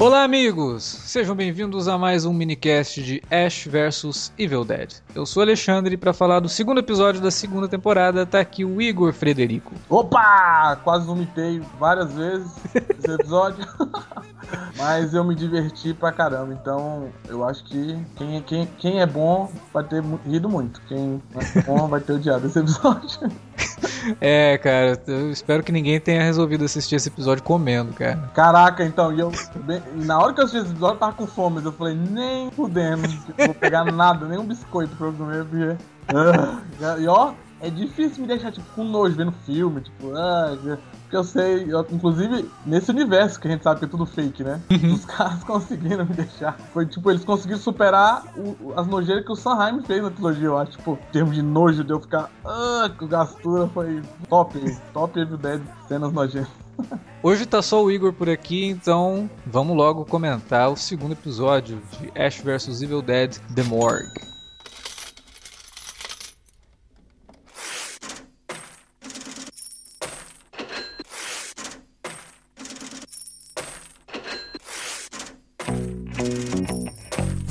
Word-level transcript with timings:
Olá, 0.00 0.22
amigos! 0.22 0.84
Sejam 0.84 1.34
bem-vindos 1.34 1.88
a 1.88 1.98
mais 1.98 2.24
um 2.24 2.32
minicast 2.32 3.02
de 3.02 3.20
Ash 3.28 3.66
vs 3.66 4.32
Evil 4.38 4.64
Dead. 4.64 4.92
Eu 5.12 5.26
sou 5.26 5.42
Alexandre 5.42 5.94
e 5.94 5.96
para 5.96 6.12
falar 6.12 6.38
do 6.38 6.48
segundo 6.48 6.78
episódio 6.78 7.20
da 7.20 7.32
segunda 7.32 7.66
temporada 7.66 8.24
tá 8.24 8.38
aqui 8.38 8.64
o 8.64 8.80
Igor 8.80 9.12
Frederico. 9.12 9.74
Opa! 9.90 10.78
Quase 10.84 11.04
vomitei 11.04 11.60
várias 11.80 12.12
vezes 12.12 12.48
esse 12.96 13.10
episódio. 13.10 13.66
Mas 14.78 15.14
eu 15.14 15.24
me 15.24 15.34
diverti 15.34 15.92
pra 15.92 16.12
caramba, 16.12 16.52
então 16.54 17.08
eu 17.28 17.42
acho 17.42 17.64
que 17.64 17.98
quem, 18.14 18.40
quem, 18.42 18.66
quem 18.78 19.00
é 19.00 19.06
bom 19.06 19.50
vai 19.74 19.82
ter 19.82 20.00
rido 20.24 20.48
muito. 20.48 20.80
Quem 20.82 21.20
é 21.34 21.62
bom 21.62 21.88
vai 21.88 22.00
ter 22.00 22.12
odiado 22.12 22.46
esse 22.46 22.60
episódio. 22.60 23.32
É, 24.20 24.58
cara, 24.58 25.00
eu 25.06 25.30
espero 25.30 25.62
que 25.62 25.72
ninguém 25.72 26.00
tenha 26.00 26.22
resolvido 26.22 26.64
assistir 26.64 26.96
esse 26.96 27.08
episódio 27.08 27.42
comendo, 27.42 27.92
cara. 27.92 28.30
Caraca, 28.34 28.84
então, 28.84 29.12
e 29.12 29.20
eu. 29.20 29.32
Na 29.94 30.18
hora 30.18 30.32
que 30.32 30.40
eu 30.40 30.44
assisti 30.44 30.62
esse 30.62 30.72
episódio, 30.72 30.94
eu 30.94 31.00
tava 31.00 31.12
com 31.12 31.26
fome, 31.26 31.56
mas 31.56 31.64
eu 31.64 31.72
falei, 31.72 31.94
nem 31.94 32.50
fudendo, 32.50 33.02
não 33.38 33.46
vou 33.46 33.54
pegar 33.54 33.84
nada, 33.84 34.26
nem 34.26 34.38
um 34.38 34.46
biscoito 34.46 34.94
pra 34.96 35.06
eu 35.06 35.12
comer, 35.12 35.44
porque. 35.44 35.76
Uh, 36.10 37.00
e 37.00 37.06
ó, 37.06 37.32
é 37.60 37.70
difícil 37.70 38.22
me 38.22 38.28
deixar, 38.28 38.52
tipo, 38.52 38.66
com 38.74 38.84
nojo 38.84 39.14
vendo 39.16 39.32
filme, 39.32 39.80
tipo, 39.80 40.12
ah, 40.14 40.56
porque 41.08 41.16
eu 41.16 41.24
sei, 41.24 41.72
eu, 41.72 41.86
inclusive, 41.90 42.48
nesse 42.66 42.90
universo 42.90 43.40
que 43.40 43.48
a 43.48 43.50
gente 43.50 43.62
sabe 43.62 43.78
que 43.78 43.86
é 43.86 43.88
tudo 43.88 44.04
fake, 44.04 44.44
né? 44.44 44.60
Uhum. 44.70 44.92
Os 44.92 45.06
caras 45.06 45.42
conseguiram 45.44 46.04
me 46.04 46.12
deixar. 46.12 46.58
Foi 46.72 46.84
tipo, 46.84 47.10
eles 47.10 47.24
conseguiram 47.24 47.58
superar 47.58 48.24
o, 48.36 48.74
as 48.76 48.86
nojeiras 48.86 49.24
que 49.24 49.32
o 49.32 49.36
Sanheim 49.36 49.82
fez 49.82 50.02
na 50.02 50.10
trilogia, 50.10 50.46
eu 50.46 50.58
acho. 50.58 50.72
Tipo, 50.72 50.98
em 51.08 51.12
termos 51.12 51.34
de 51.34 51.40
nojo, 51.40 51.82
de 51.82 51.90
eu 51.90 52.00
ficar. 52.00 52.30
Ah, 52.44 52.90
o 53.00 53.06
Gastura 53.06 53.66
foi 53.68 54.02
top, 54.28 54.60
top 54.92 55.18
Evil 55.18 55.38
Dead, 55.38 55.62
cenas 55.88 56.12
nojentas. 56.12 56.50
Hoje 57.22 57.46
tá 57.46 57.62
só 57.62 57.82
o 57.82 57.90
Igor 57.90 58.12
por 58.12 58.28
aqui, 58.28 58.66
então 58.66 59.28
vamos 59.46 59.76
logo 59.76 60.04
comentar 60.04 60.70
o 60.70 60.76
segundo 60.76 61.12
episódio 61.12 61.80
de 61.98 62.20
Ash 62.20 62.40
vs 62.40 62.82
Evil 62.82 63.02
Dead 63.02 63.38
The 63.54 63.62
Morgue. 63.62 64.37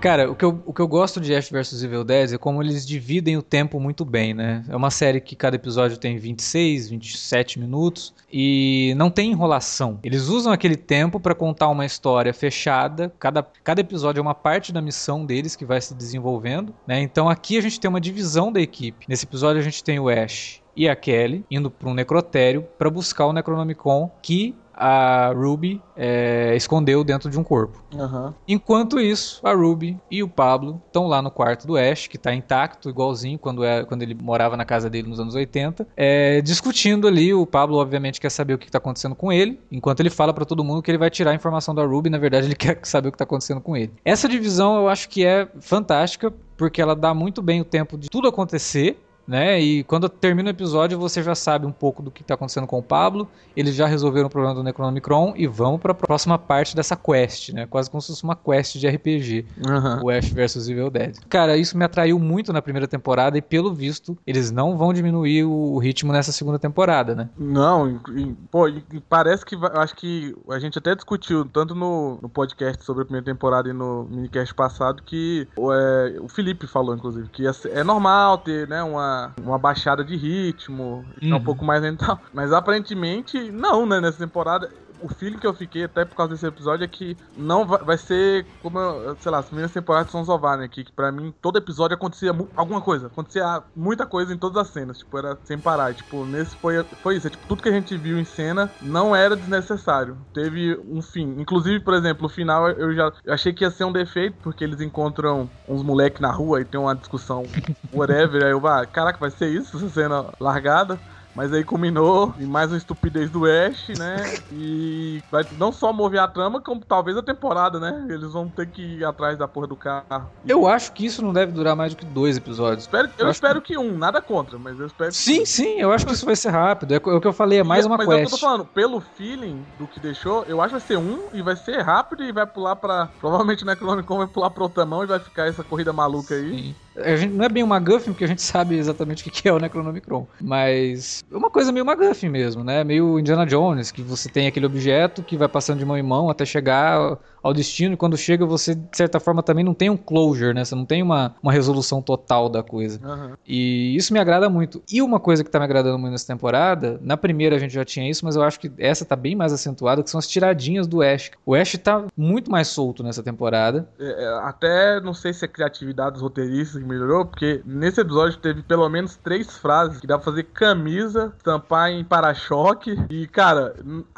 Cara, 0.00 0.30
o 0.30 0.34
que, 0.34 0.44
eu, 0.44 0.62
o 0.64 0.72
que 0.72 0.80
eu 0.80 0.88
gosto 0.88 1.20
de 1.20 1.34
Ash 1.34 1.50
vs 1.50 1.82
Evil 1.82 2.02
Dead 2.02 2.32
é 2.32 2.38
como 2.38 2.62
eles 2.62 2.86
dividem 2.86 3.36
o 3.36 3.42
tempo 3.42 3.78
muito 3.78 4.02
bem, 4.02 4.32
né? 4.32 4.64
É 4.66 4.74
uma 4.74 4.90
série 4.90 5.20
que 5.20 5.36
cada 5.36 5.56
episódio 5.56 5.98
tem 5.98 6.16
26, 6.16 6.88
27 6.88 7.58
minutos 7.60 8.14
e 8.32 8.94
não 8.96 9.10
tem 9.10 9.30
enrolação. 9.30 9.98
Eles 10.02 10.28
usam 10.28 10.52
aquele 10.52 10.76
tempo 10.76 11.20
para 11.20 11.34
contar 11.34 11.68
uma 11.68 11.84
história 11.84 12.32
fechada. 12.32 13.12
Cada, 13.18 13.46
cada 13.62 13.82
episódio 13.82 14.20
é 14.20 14.22
uma 14.22 14.34
parte 14.34 14.72
da 14.72 14.80
missão 14.80 15.26
deles 15.26 15.54
que 15.54 15.66
vai 15.66 15.80
se 15.82 15.94
desenvolvendo, 15.94 16.74
né? 16.86 16.98
Então 17.00 17.28
aqui 17.28 17.58
a 17.58 17.60
gente 17.60 17.78
tem 17.78 17.88
uma 17.90 18.00
divisão 18.00 18.50
da 18.50 18.60
equipe. 18.60 19.04
Nesse 19.06 19.26
episódio 19.26 19.60
a 19.60 19.64
gente 19.64 19.84
tem 19.84 19.98
o 19.98 20.08
Ash 20.08 20.62
e 20.74 20.88
a 20.88 20.96
Kelly 20.96 21.44
indo 21.50 21.70
para 21.70 21.88
um 21.88 21.94
necrotério 21.94 22.66
para 22.78 22.88
buscar 22.88 23.26
o 23.26 23.32
Necronomicon 23.32 24.10
que 24.22 24.54
a 24.80 25.30
Ruby 25.34 25.82
é, 25.94 26.56
escondeu 26.56 27.04
dentro 27.04 27.28
de 27.28 27.38
um 27.38 27.44
corpo. 27.44 27.84
Uhum. 27.94 28.32
Enquanto 28.48 28.98
isso, 28.98 29.46
a 29.46 29.52
Ruby 29.52 29.98
e 30.10 30.22
o 30.22 30.28
Pablo 30.28 30.80
estão 30.86 31.06
lá 31.06 31.20
no 31.20 31.30
quarto 31.30 31.66
do 31.66 31.76
Ash, 31.76 32.06
que 32.06 32.16
está 32.16 32.34
intacto, 32.34 32.88
igualzinho 32.88 33.38
quando, 33.38 33.62
é, 33.62 33.84
quando 33.84 34.00
ele 34.02 34.14
morava 34.14 34.56
na 34.56 34.64
casa 34.64 34.88
dele 34.88 35.06
nos 35.06 35.20
anos 35.20 35.34
80, 35.34 35.86
é, 35.94 36.40
discutindo 36.40 37.06
ali. 37.06 37.34
O 37.34 37.44
Pablo, 37.44 37.76
obviamente, 37.76 38.18
quer 38.18 38.30
saber 38.30 38.54
o 38.54 38.58
que 38.58 38.66
está 38.66 38.78
acontecendo 38.78 39.14
com 39.14 39.30
ele, 39.30 39.60
enquanto 39.70 40.00
ele 40.00 40.08
fala 40.08 40.32
para 40.32 40.46
todo 40.46 40.64
mundo 40.64 40.80
que 40.80 40.90
ele 40.90 40.98
vai 40.98 41.10
tirar 41.10 41.32
a 41.32 41.34
informação 41.34 41.74
da 41.74 41.84
Ruby, 41.84 42.08
na 42.08 42.18
verdade, 42.18 42.46
ele 42.46 42.56
quer 42.56 42.78
saber 42.82 43.08
o 43.08 43.12
que 43.12 43.16
está 43.16 43.24
acontecendo 43.24 43.60
com 43.60 43.76
ele. 43.76 43.92
Essa 44.02 44.26
divisão 44.26 44.76
eu 44.76 44.88
acho 44.88 45.10
que 45.10 45.26
é 45.26 45.46
fantástica, 45.60 46.32
porque 46.56 46.80
ela 46.80 46.96
dá 46.96 47.12
muito 47.12 47.42
bem 47.42 47.60
o 47.60 47.64
tempo 47.64 47.98
de 47.98 48.08
tudo 48.08 48.28
acontecer 48.28 48.98
né? 49.30 49.60
E 49.60 49.84
quando 49.84 50.08
termina 50.08 50.48
o 50.48 50.50
episódio, 50.50 50.98
você 50.98 51.22
já 51.22 51.36
sabe 51.36 51.64
um 51.64 51.70
pouco 51.70 52.02
do 52.02 52.10
que 52.10 52.20
está 52.20 52.34
acontecendo 52.34 52.66
com 52.66 52.80
o 52.80 52.82
Pablo. 52.82 53.28
Eles 53.56 53.76
já 53.76 53.86
resolveram 53.86 54.26
o 54.26 54.30
problema 54.30 54.56
do 54.56 54.64
Necronomicron 54.64 55.34
e 55.36 55.46
vamos 55.46 55.80
para 55.80 55.92
a 55.92 55.94
próxima 55.94 56.36
parte 56.36 56.74
dessa 56.74 56.96
quest, 56.96 57.50
né? 57.50 57.64
Quase 57.64 57.88
como 57.88 58.02
se 58.02 58.08
fosse 58.08 58.24
uma 58.24 58.34
quest 58.34 58.76
de 58.76 58.88
RPG, 58.88 59.46
uhum. 59.64 60.06
o 60.06 60.10
Ash 60.10 60.28
vs 60.28 60.68
Evil 60.68 60.90
Dead. 60.90 61.16
Cara, 61.28 61.56
isso 61.56 61.78
me 61.78 61.84
atraiu 61.84 62.18
muito 62.18 62.52
na 62.52 62.60
primeira 62.60 62.88
temporada 62.88 63.38
e 63.38 63.42
pelo 63.42 63.72
visto 63.72 64.18
eles 64.26 64.50
não 64.50 64.76
vão 64.76 64.92
diminuir 64.92 65.44
o 65.44 65.78
ritmo 65.78 66.12
nessa 66.12 66.32
segunda 66.32 66.58
temporada, 66.58 67.14
né? 67.14 67.28
Não, 67.38 67.88
e, 68.16 68.34
pô, 68.50 68.66
e 68.66 68.82
parece 69.08 69.46
que 69.46 69.56
acho 69.74 69.94
que 69.94 70.34
a 70.50 70.58
gente 70.58 70.76
até 70.76 70.92
discutiu 70.96 71.44
tanto 71.44 71.72
no, 71.72 72.18
no 72.20 72.28
podcast 72.28 72.84
sobre 72.84 73.02
a 73.02 73.04
primeira 73.04 73.24
temporada 73.24 73.68
e 73.68 73.72
no 73.72 74.08
minicast 74.10 74.52
passado 74.54 75.04
que 75.04 75.46
é, 75.56 76.20
o 76.20 76.28
Felipe 76.28 76.66
falou 76.66 76.96
inclusive 76.96 77.28
que 77.28 77.44
é 77.46 77.84
normal 77.84 78.38
ter, 78.38 78.66
né, 78.66 78.82
uma 78.82 79.19
uma, 79.40 79.58
baixada 79.58 80.04
de 80.04 80.16
ritmo, 80.16 81.04
uhum. 81.22 81.36
um 81.36 81.42
pouco 81.42 81.64
mais 81.64 81.82
lento. 81.82 82.04
Mas 82.32 82.52
aparentemente, 82.52 83.50
não, 83.50 83.86
né? 83.86 84.00
Nessa 84.00 84.18
temporada, 84.18 84.70
o 85.02 85.08
feeling 85.08 85.38
que 85.38 85.46
eu 85.46 85.54
fiquei 85.54 85.84
até 85.84 86.04
por 86.04 86.16
causa 86.16 86.32
desse 86.32 86.46
episódio 86.46 86.84
é 86.84 86.88
que 86.88 87.16
não 87.36 87.66
vai, 87.66 87.82
vai 87.82 87.98
ser 87.98 88.46
como, 88.62 88.78
sei 89.20 89.30
lá, 89.30 89.38
as 89.38 89.46
primeiras 89.46 89.72
temporadas 89.72 90.06
de 90.06 90.12
Sons 90.12 90.28
of 90.28 90.40
que 90.70 90.90
pra 90.92 91.12
mim 91.12 91.34
todo 91.40 91.58
episódio 91.58 91.94
acontecia 91.94 92.30
alguma 92.56 92.80
coisa, 92.80 93.06
acontecia 93.06 93.62
muita 93.74 94.06
coisa 94.06 94.32
em 94.32 94.38
todas 94.38 94.56
as 94.56 94.68
cenas, 94.68 94.98
tipo, 94.98 95.16
era 95.18 95.38
sem 95.44 95.58
parar, 95.58 95.94
tipo, 95.94 96.24
nesse 96.24 96.56
foi, 96.56 96.82
foi 97.02 97.16
isso, 97.16 97.26
é, 97.26 97.30
tipo, 97.30 97.46
tudo 97.46 97.62
que 97.62 97.68
a 97.68 97.72
gente 97.72 97.96
viu 97.96 98.18
em 98.18 98.24
cena 98.24 98.70
não 98.80 99.14
era 99.14 99.36
desnecessário, 99.36 100.16
teve 100.32 100.78
um 100.88 101.02
fim, 101.02 101.36
inclusive, 101.38 101.80
por 101.80 101.94
exemplo, 101.94 102.26
o 102.26 102.28
final 102.28 102.68
eu 102.70 102.94
já 102.94 103.12
eu 103.24 103.34
achei 103.34 103.52
que 103.52 103.64
ia 103.64 103.70
ser 103.70 103.84
um 103.84 103.92
defeito, 103.92 104.36
porque 104.42 104.64
eles 104.64 104.80
encontram 104.80 105.50
uns 105.68 105.82
moleques 105.82 106.20
na 106.20 106.30
rua 106.30 106.60
e 106.60 106.64
tem 106.64 106.80
uma 106.80 106.94
discussão, 106.94 107.44
whatever, 107.92 108.44
aí 108.44 108.50
eu, 108.50 108.66
ah, 108.66 108.86
caraca, 108.86 109.18
vai 109.18 109.30
ser 109.30 109.48
isso, 109.48 109.76
essa 109.76 109.88
cena 109.88 110.26
largada, 110.40 110.98
mas 111.34 111.52
aí 111.52 111.64
culminou 111.64 112.34
em 112.38 112.46
mais 112.46 112.70
uma 112.70 112.78
estupidez 112.78 113.30
do 113.30 113.44
Ash, 113.44 113.88
né? 113.98 114.38
E 114.52 115.22
vai 115.30 115.44
não 115.58 115.72
só 115.72 115.92
mover 115.92 116.20
a 116.20 116.28
trama, 116.28 116.60
como 116.60 116.80
talvez 116.84 117.16
a 117.16 117.22
temporada, 117.22 117.78
né? 117.78 118.06
Eles 118.08 118.32
vão 118.32 118.48
ter 118.48 118.66
que 118.66 118.82
ir 118.82 119.04
atrás 119.04 119.38
da 119.38 119.46
porra 119.46 119.66
do 119.66 119.76
carro. 119.76 120.28
Eu 120.46 120.66
acho 120.66 120.92
que 120.92 121.06
isso 121.06 121.22
não 121.22 121.32
deve 121.32 121.52
durar 121.52 121.76
mais 121.76 121.94
do 121.94 121.98
que 121.98 122.04
dois 122.04 122.36
episódios. 122.36 122.84
Espero, 122.84 123.08
eu, 123.18 123.26
eu 123.26 123.30
espero 123.30 123.60
que... 123.60 123.74
que... 123.74 123.78
um, 123.78 123.96
nada 123.96 124.20
contra, 124.20 124.58
mas 124.58 124.78
eu 124.78 124.86
espero 124.86 125.12
Sim, 125.12 125.44
sim, 125.44 125.80
eu 125.80 125.92
acho 125.92 126.06
que 126.06 126.12
isso 126.12 126.26
vai 126.26 126.36
ser 126.36 126.50
rápido. 126.50 126.94
É 126.94 126.96
o 126.96 127.20
que 127.20 127.26
eu 127.26 127.32
falei, 127.32 127.60
é 127.60 127.64
mais 127.64 127.84
e, 127.84 127.88
uma 127.88 127.96
mas 127.96 128.06
quest. 128.06 128.20
Mas 128.20 128.22
é 128.22 128.24
o 128.24 128.28
que 128.28 128.34
eu 128.34 128.38
tô 128.38 128.46
falando, 128.46 128.64
pelo 128.66 129.00
feeling 129.00 129.64
do 129.78 129.86
que 129.86 130.00
deixou, 130.00 130.44
eu 130.48 130.60
acho 130.60 130.74
que 130.74 130.80
vai 130.80 130.86
ser 130.88 130.98
um 130.98 131.24
e 131.32 131.42
vai 131.42 131.56
ser 131.56 131.80
rápido 131.80 132.24
e 132.24 132.32
vai 132.32 132.46
pular 132.46 132.76
pra. 132.76 133.08
Provavelmente 133.20 133.62
o 133.62 133.66
Necronomicon 133.66 134.18
vai 134.18 134.26
pular 134.26 134.50
pra 134.50 134.62
outra 134.62 134.84
mão 134.84 135.02
e 135.02 135.06
vai 135.06 135.18
ficar 135.18 135.46
essa 135.46 135.62
corrida 135.62 135.92
maluca 135.92 136.34
aí. 136.34 136.50
Sim. 136.50 136.74
A 136.96 137.16
gente, 137.16 137.32
não 137.32 137.44
é 137.44 137.48
bem 137.48 137.62
uma 137.62 137.78
MacGuffin, 137.78 138.12
porque 138.12 138.24
a 138.24 138.28
gente 138.28 138.42
sabe 138.42 138.76
exatamente 138.76 139.26
o 139.26 139.30
que 139.30 139.48
é 139.48 139.52
o 139.52 139.58
Necronomicron. 139.58 140.26
Mas 140.40 141.19
é 141.30 141.36
uma 141.36 141.50
coisa 141.50 141.72
meio 141.72 141.84
MacGuffin 141.84 142.28
mesmo, 142.28 142.62
né? 142.64 142.84
Meio 142.84 143.18
Indiana 143.18 143.46
Jones, 143.46 143.90
que 143.90 144.02
você 144.02 144.28
tem 144.28 144.46
aquele 144.46 144.66
objeto 144.66 145.22
que 145.22 145.36
vai 145.36 145.48
passando 145.48 145.78
de 145.78 145.84
mão 145.84 145.96
em 145.96 146.02
mão 146.02 146.30
até 146.30 146.44
chegar 146.44 147.18
ao 147.42 147.52
destino, 147.52 147.94
e 147.94 147.96
quando 147.96 148.16
chega 148.16 148.44
você, 148.44 148.74
de 148.74 148.96
certa 148.96 149.18
forma, 149.20 149.42
também 149.42 149.64
não 149.64 149.74
tem 149.74 149.90
um 149.90 149.96
closure, 149.96 150.54
né? 150.54 150.64
Você 150.64 150.74
não 150.74 150.84
tem 150.84 151.02
uma, 151.02 151.34
uma 151.42 151.52
resolução 151.52 152.02
total 152.02 152.48
da 152.48 152.62
coisa. 152.62 153.00
Uhum. 153.02 153.34
E 153.46 153.94
isso 153.96 154.12
me 154.12 154.18
agrada 154.18 154.48
muito. 154.48 154.82
E 154.90 155.00
uma 155.02 155.18
coisa 155.18 155.42
que 155.42 155.50
tá 155.50 155.58
me 155.58 155.64
agradando 155.64 155.98
muito 155.98 156.12
nessa 156.12 156.26
temporada, 156.26 156.98
na 157.02 157.16
primeira 157.16 157.56
a 157.56 157.58
gente 157.58 157.72
já 157.72 157.84
tinha 157.84 158.08
isso, 158.08 158.24
mas 158.24 158.36
eu 158.36 158.42
acho 158.42 158.60
que 158.60 158.70
essa 158.78 159.04
tá 159.04 159.16
bem 159.16 159.34
mais 159.34 159.52
acentuada, 159.52 160.02
que 160.02 160.10
são 160.10 160.18
as 160.18 160.28
tiradinhas 160.28 160.86
do 160.86 161.02
Ash. 161.02 161.30
O 161.44 161.54
Ash 161.54 161.72
tá 161.82 162.04
muito 162.16 162.50
mais 162.50 162.68
solto 162.68 163.02
nessa 163.02 163.22
temporada. 163.22 163.88
É, 163.98 164.24
é 164.24 164.28
até 164.42 165.00
não 165.00 165.14
sei 165.14 165.32
se 165.32 165.44
é 165.44 165.48
criatividade 165.48 166.12
dos 166.12 166.22
roteiristas 166.22 166.80
que 166.80 166.88
melhorou, 166.88 167.24
porque 167.24 167.62
nesse 167.64 168.00
episódio 168.00 168.38
teve 168.38 168.62
pelo 168.62 168.88
menos 168.88 169.16
três 169.16 169.58
frases 169.58 170.00
que 170.00 170.06
dá 170.06 170.18
pra 170.18 170.24
fazer 170.24 170.44
camisa, 170.44 171.32
tampar 171.42 171.90
em 171.90 172.04
para-choque 172.04 172.98
e, 173.08 173.26
cara... 173.26 173.74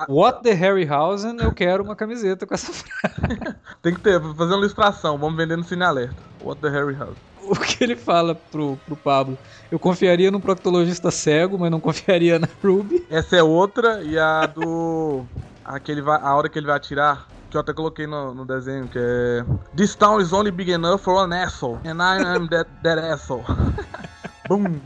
What 0.09 0.43
the 0.43 0.53
Harryhausen, 0.53 1.37
eu 1.41 1.53
quero 1.53 1.83
uma 1.83 1.97
camiseta 1.97 2.47
com 2.47 2.55
essa 2.55 2.73
frase. 2.73 3.12
Tem 3.83 3.95
que 3.95 4.01
ter, 4.01 4.21
fazer 4.21 4.53
uma 4.53 4.59
ilustração, 4.59 5.19
vamos 5.19 5.37
vender 5.37 5.57
no 5.57 5.65
Cine 5.65 5.85
Alerta. 5.85 6.23
What 6.43 6.61
the 6.61 6.69
Harry 6.69 6.95
House. 6.95 7.17
o 7.43 7.57
que 7.57 7.83
ele 7.83 7.97
fala 7.97 8.35
pro, 8.35 8.79
pro 8.87 8.97
Pablo. 8.97 9.39
Eu 9.71 9.79
confiaria 9.79 10.31
num 10.31 10.41
proctologista 10.41 11.11
cego, 11.11 11.59
mas 11.59 11.71
não 11.71 11.81
confiaria 11.81 12.39
na 12.39 12.49
Ruby. 12.63 13.07
Essa 13.11 13.37
é 13.37 13.43
outra, 13.43 14.03
e 14.03 14.19
a 14.19 14.47
do. 14.47 15.25
Aquele 15.65 16.03
vai, 16.03 16.21
a 16.21 16.35
hora 16.35 16.49
que 16.49 16.59
ele 16.59 16.67
vai 16.67 16.77
atirar, 16.77 17.29
que 17.51 17.57
eu 17.57 17.61
até 17.61 17.73
coloquei 17.73 18.07
no, 18.07 18.35
no, 18.35 18.45
desenho, 18.45 18.89
que 18.89 18.99
é. 18.99 19.45
This 19.77 19.95
town 19.95 20.21
is 20.21 20.33
only 20.33 20.51
big 20.51 20.71
enough 20.71 21.03
for 21.03 21.25
an 21.25 21.33
asshole, 21.33 21.79
and 21.85 22.03
I 22.03 22.21
am 22.23 22.49
that, 22.49 22.69
that 22.83 22.99
asshole. 22.99 23.45
Bum. 24.59 24.81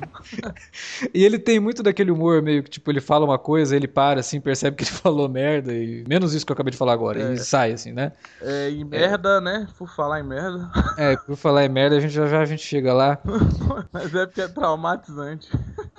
e 1.13 1.25
ele 1.25 1.39
tem 1.39 1.59
muito 1.61 1.83
daquele 1.83 2.11
humor 2.11 2.43
meio 2.43 2.63
que, 2.63 2.71
tipo, 2.71 2.91
ele 2.91 3.01
fala 3.01 3.25
uma 3.25 3.39
coisa, 3.39 3.75
ele 3.75 3.89
para, 3.89 4.21
assim, 4.21 4.41
percebe 4.41 4.77
que 4.77 4.85
ele 4.85 4.91
falou 4.93 5.29
merda, 5.29 5.73
e 5.73 6.05
menos 6.09 6.35
isso 6.35 6.45
que 6.45 6.53
eu 6.53 6.55
acabei 6.55 6.71
de 6.71 6.77
falar 6.77 6.93
agora, 6.93 7.21
é. 7.21 7.35
e 7.35 7.39
sai, 7.39 7.73
assim, 7.73 7.93
né? 7.93 8.13
É, 8.41 8.71
e 8.71 8.85
merda, 8.85 9.39
é. 9.39 9.41
né? 9.41 9.69
Por 9.79 9.89
falar 9.89 10.21
em 10.21 10.25
merda. 10.25 10.71
É, 10.97 11.17
por 11.17 11.37
falar 11.37 11.65
em 11.65 11.69
merda, 11.69 11.97
a 11.97 12.01
gente 12.01 12.13
já, 12.13 12.27
já 12.27 12.41
a 12.41 12.45
gente 12.45 12.63
chega 12.63 12.93
lá. 12.93 13.19
mas 13.93 14.15
é 14.15 14.27
porque 14.27 14.41
é 14.41 14.49
traumatizante. 14.49 15.49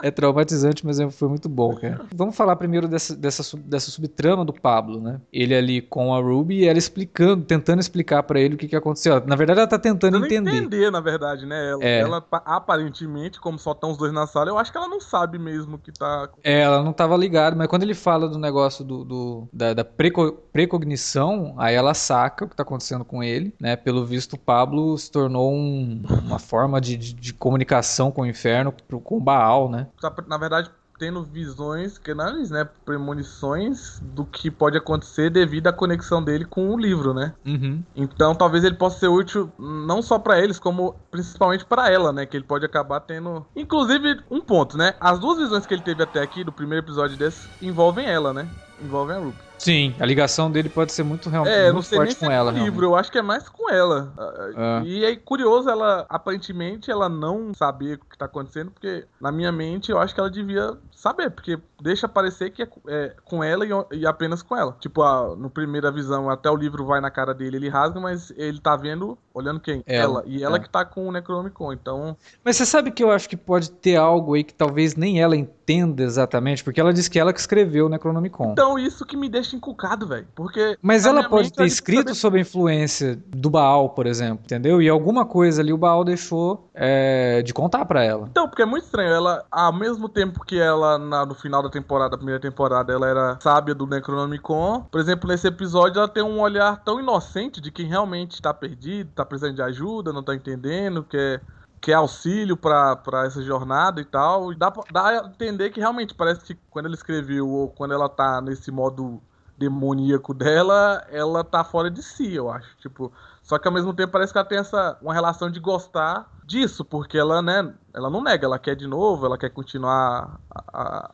É 0.01 0.11
traumatizante, 0.11 0.85
mas 0.85 0.99
é, 0.99 1.09
foi 1.09 1.27
muito 1.27 1.49
bom, 1.49 1.75
cara. 1.75 2.01
Vamos 2.13 2.35
falar 2.35 2.55
primeiro 2.55 2.87
dessa, 2.87 3.15
dessa, 3.15 3.57
dessa 3.57 3.91
subtrama 3.91 4.45
do 4.45 4.53
Pablo, 4.53 5.01
né? 5.01 5.19
Ele 5.31 5.55
ali 5.55 5.81
com 5.81 6.13
a 6.13 6.19
Ruby 6.19 6.59
e 6.59 6.65
ela 6.65 6.77
explicando, 6.77 7.43
tentando 7.43 7.79
explicar 7.79 8.23
para 8.23 8.39
ele 8.39 8.55
o 8.55 8.57
que, 8.57 8.67
que 8.67 8.75
aconteceu. 8.75 9.23
Na 9.25 9.35
verdade, 9.35 9.59
ela 9.59 9.67
tá 9.67 9.79
tentando 9.79 10.17
entender. 10.17 10.55
entender, 10.55 10.91
na 10.91 10.99
verdade, 10.99 11.45
né? 11.45 11.71
Ela, 11.71 11.83
é. 11.83 11.99
ela 11.99 12.25
aparentemente, 12.31 13.39
como 13.39 13.56
só 13.57 13.71
estão 13.71 13.91
os 13.91 13.97
dois 13.97 14.11
na 14.13 14.27
sala, 14.27 14.49
eu 14.49 14.57
acho 14.57 14.71
que 14.71 14.77
ela 14.77 14.87
não 14.87 14.99
sabe 14.99 15.37
mesmo 15.37 15.77
que 15.77 15.91
tá. 15.91 16.29
É, 16.43 16.61
ela 16.61 16.83
não 16.83 16.93
tava 16.93 17.15
ligada, 17.17 17.55
mas 17.55 17.67
quando 17.67 17.83
ele 17.83 17.93
fala 17.93 18.27
do 18.27 18.37
negócio 18.37 18.83
do, 18.83 19.03
do 19.03 19.47
da, 19.51 19.73
da 19.73 19.85
preco, 19.85 20.33
precognição, 20.51 21.55
aí 21.57 21.75
ela 21.75 21.93
saca 21.93 22.45
o 22.45 22.49
que 22.49 22.55
tá 22.55 22.63
acontecendo 22.63 23.05
com 23.05 23.23
ele, 23.23 23.53
né? 23.59 23.75
Pelo 23.75 24.05
visto, 24.05 24.33
o 24.33 24.39
Pablo 24.39 24.97
se 24.97 25.11
tornou 25.11 25.51
um, 25.51 26.03
uma 26.25 26.39
forma 26.39 26.79
de, 26.81 26.97
de, 26.97 27.13
de, 27.13 27.33
comunicação 27.33 28.11
com 28.11 28.21
o 28.21 28.25
inferno, 28.25 28.73
com 29.03 29.17
o 29.17 29.21
Baal, 29.21 29.69
né? 29.69 29.87
Na 30.27 30.37
verdade, 30.37 30.71
tendo 30.97 31.23
visões, 31.23 31.97
canais, 31.97 32.49
né, 32.49 32.67
premonições 32.85 33.99
do 34.01 34.25
que 34.25 34.49
pode 34.49 34.77
acontecer 34.77 35.29
devido 35.29 35.67
à 35.67 35.73
conexão 35.73 36.23
dele 36.23 36.45
com 36.45 36.73
o 36.73 36.77
livro, 36.77 37.13
né? 37.13 37.33
Uhum. 37.45 37.83
Então 37.95 38.33
talvez 38.35 38.63
ele 38.63 38.75
possa 38.75 38.99
ser 38.99 39.07
útil 39.07 39.51
não 39.57 40.01
só 40.01 40.17
para 40.19 40.39
eles, 40.39 40.59
como 40.59 40.95
principalmente 41.11 41.65
para 41.65 41.91
ela, 41.91 42.11
né? 42.11 42.25
Que 42.25 42.37
ele 42.37 42.45
pode 42.45 42.65
acabar 42.65 42.99
tendo. 43.01 43.45
Inclusive, 43.55 44.21
um 44.29 44.41
ponto, 44.41 44.77
né? 44.77 44.93
As 44.99 45.19
duas 45.19 45.37
visões 45.37 45.65
que 45.65 45.73
ele 45.73 45.83
teve 45.83 46.03
até 46.03 46.21
aqui, 46.21 46.43
do 46.43 46.51
primeiro 46.51 46.85
episódio 46.85 47.17
desse, 47.17 47.47
envolvem 47.61 48.05
ela, 48.05 48.33
né? 48.33 48.47
Envolvem 48.81 49.15
a 49.15 49.19
Ruby. 49.19 49.47
Sim, 49.57 49.95
a 49.99 50.05
ligação 50.05 50.51
dele 50.51 50.69
pode 50.69 50.91
ser 50.91 51.03
muito 51.03 51.29
realmente 51.29 51.55
é, 51.55 51.71
muito 51.71 51.89
forte 51.89 52.15
com 52.15 52.29
ela. 52.29 52.51
É 52.51 52.63
livro, 52.63 52.85
eu 52.85 52.95
acho 52.95 53.11
que 53.11 53.17
é 53.17 53.21
mais 53.21 53.49
com 53.49 53.69
ela. 53.71 54.13
É. 54.55 54.83
E 54.85 55.05
é 55.05 55.15
curioso 55.15 55.69
ela, 55.69 56.05
aparentemente, 56.07 56.91
ela 56.91 57.09
não 57.09 57.53
saber 57.53 57.95
o 57.95 58.05
que 58.05 58.17
tá 58.17 58.25
acontecendo, 58.25 58.71
porque 58.71 59.05
na 59.19 59.31
minha 59.31 59.51
mente 59.51 59.91
eu 59.91 59.97
acho 59.97 60.13
que 60.13 60.19
ela 60.19 60.29
devia 60.29 60.77
saber, 60.91 61.31
porque 61.31 61.57
deixa 61.81 62.07
parecer 62.07 62.51
que 62.51 62.63
é, 62.63 62.67
é 62.87 63.15
com 63.23 63.43
ela 63.43 63.65
e, 63.65 63.97
e, 63.97 64.05
apenas 64.05 64.43
com 64.43 64.55
ela. 64.55 64.75
Tipo, 64.79 65.01
a, 65.01 65.35
no 65.35 65.49
primeira 65.49 65.91
visão, 65.91 66.29
até 66.29 66.49
o 66.49 66.55
livro 66.55 66.85
vai 66.85 67.01
na 67.01 67.09
cara 67.09 67.33
dele, 67.33 67.57
ele 67.57 67.69
rasga, 67.69 67.99
mas 67.99 68.31
ele 68.37 68.59
tá 68.59 68.75
vendo, 68.75 69.17
olhando 69.33 69.59
quem? 69.59 69.83
Ela. 69.87 70.19
ela. 70.19 70.23
E 70.27 70.43
ela 70.43 70.57
é. 70.57 70.59
que 70.59 70.69
tá 70.69 70.85
com 70.85 71.07
o 71.07 71.11
Necronomicon, 71.11 71.73
então... 71.73 72.15
Mas 72.43 72.57
você 72.57 72.65
sabe 72.65 72.91
que 72.91 73.03
eu 73.03 73.11
acho 73.11 73.27
que 73.27 73.37
pode 73.37 73.71
ter 73.71 73.95
algo 73.95 74.35
aí 74.35 74.43
que 74.43 74.53
talvez 74.53 74.95
nem 74.95 75.19
ela 75.19 75.35
entenda 75.35 75.56
exatamente, 75.73 76.63
porque 76.63 76.79
ela 76.79 76.93
disse 76.93 77.09
que 77.09 77.19
ela 77.19 77.33
que 77.33 77.39
escreveu 77.39 77.87
o 77.87 77.89
Necronomicon. 77.89 78.51
Então, 78.51 78.79
isso 78.79 79.05
que 79.05 79.17
me 79.17 79.27
deixa 79.27 79.55
encucado, 79.55 80.07
velho, 80.07 80.27
porque... 80.35 80.77
Mas 80.81 81.05
ela 81.05 81.27
pode 81.27 81.51
ter 81.51 81.65
escrito 81.65 82.09
saber... 82.09 82.15
sob 82.15 82.37
a 82.37 82.41
influência 82.41 83.19
do 83.27 83.49
Baal, 83.49 83.89
por 83.89 84.05
exemplo, 84.05 84.43
entendeu? 84.45 84.81
E 84.81 84.89
alguma 84.89 85.25
coisa 85.25 85.61
ali 85.61 85.73
o 85.73 85.77
Baal 85.77 86.03
deixou 86.03 86.69
é, 86.73 87.41
de 87.41 87.53
contar 87.53 87.85
para 87.85 88.03
ela. 88.03 88.27
Então, 88.29 88.47
porque 88.47 88.61
é 88.61 88.65
muito 88.65 88.85
estranho, 88.85 89.09
ela, 89.09 89.45
ao 89.51 89.73
mesmo 89.73 90.07
tempo 90.07 90.45
que 90.45 90.59
ela, 90.59 90.97
na, 90.97 91.25
no 91.25 91.35
final 91.35 91.61
da 91.61 91.69
temporada, 91.69 92.11
da 92.11 92.17
primeira 92.17 92.39
temporada, 92.39 92.93
ela 92.93 93.07
era 93.07 93.37
sábia 93.41 93.75
do 93.75 93.85
Necronomicon. 93.85 94.85
Por 94.91 95.01
exemplo, 95.01 95.27
nesse 95.27 95.47
episódio, 95.47 95.99
ela 95.99 96.07
tem 96.07 96.23
um 96.23 96.39
olhar 96.39 96.83
tão 96.83 96.99
inocente 96.99 97.59
de 97.59 97.71
quem 97.71 97.87
realmente 97.87 98.41
tá 98.41 98.53
perdido, 98.53 99.11
tá 99.13 99.25
precisando 99.25 99.55
de 99.55 99.61
ajuda, 99.61 100.13
não 100.13 100.23
tá 100.23 100.35
entendendo, 100.35 101.03
quer, 101.03 101.41
quer 101.81 101.93
auxílio 101.93 102.57
para 102.57 103.25
essa 103.25 103.41
jornada 103.41 104.01
e 104.01 104.05
tal. 104.05 104.51
E 104.51 104.55
dá, 104.55 104.71
dá 104.91 105.07
a 105.07 105.27
entender 105.27 105.69
que 105.69 105.79
realmente 105.79 106.13
parece 106.13 106.43
que 106.43 106.55
quando 106.69 106.85
ela 106.87 106.95
escreveu 106.95 107.47
ou 107.47 107.69
quando 107.69 107.93
ela 107.93 108.09
tá 108.09 108.41
nesse 108.41 108.71
modo 108.71 109.21
demoníaco 109.57 110.33
dela, 110.33 111.03
ela 111.09 111.43
tá 111.43 111.63
fora 111.63 111.89
de 111.89 112.03
si, 112.03 112.33
eu 112.33 112.49
acho. 112.49 112.77
Tipo, 112.77 113.11
só 113.41 113.57
que 113.57 113.67
ao 113.67 113.73
mesmo 113.73 113.93
tempo 113.93 114.11
parece 114.11 114.31
que 114.31 114.37
ela 114.37 114.47
tem 114.47 114.59
essa 114.59 114.97
uma 115.01 115.13
relação 115.13 115.49
de 115.49 115.59
gostar 115.59 116.29
disso, 116.47 116.85
porque 116.85 117.17
ela, 117.17 117.41
né, 117.41 117.73
ela 117.93 118.09
não 118.09 118.23
nega, 118.23 118.45
ela 118.45 118.57
quer 118.57 118.75
de 118.75 118.87
novo, 118.87 119.25
ela 119.25 119.37
quer 119.37 119.49
continuar 119.49 120.39
a, 120.49 120.63
a, 120.73 121.11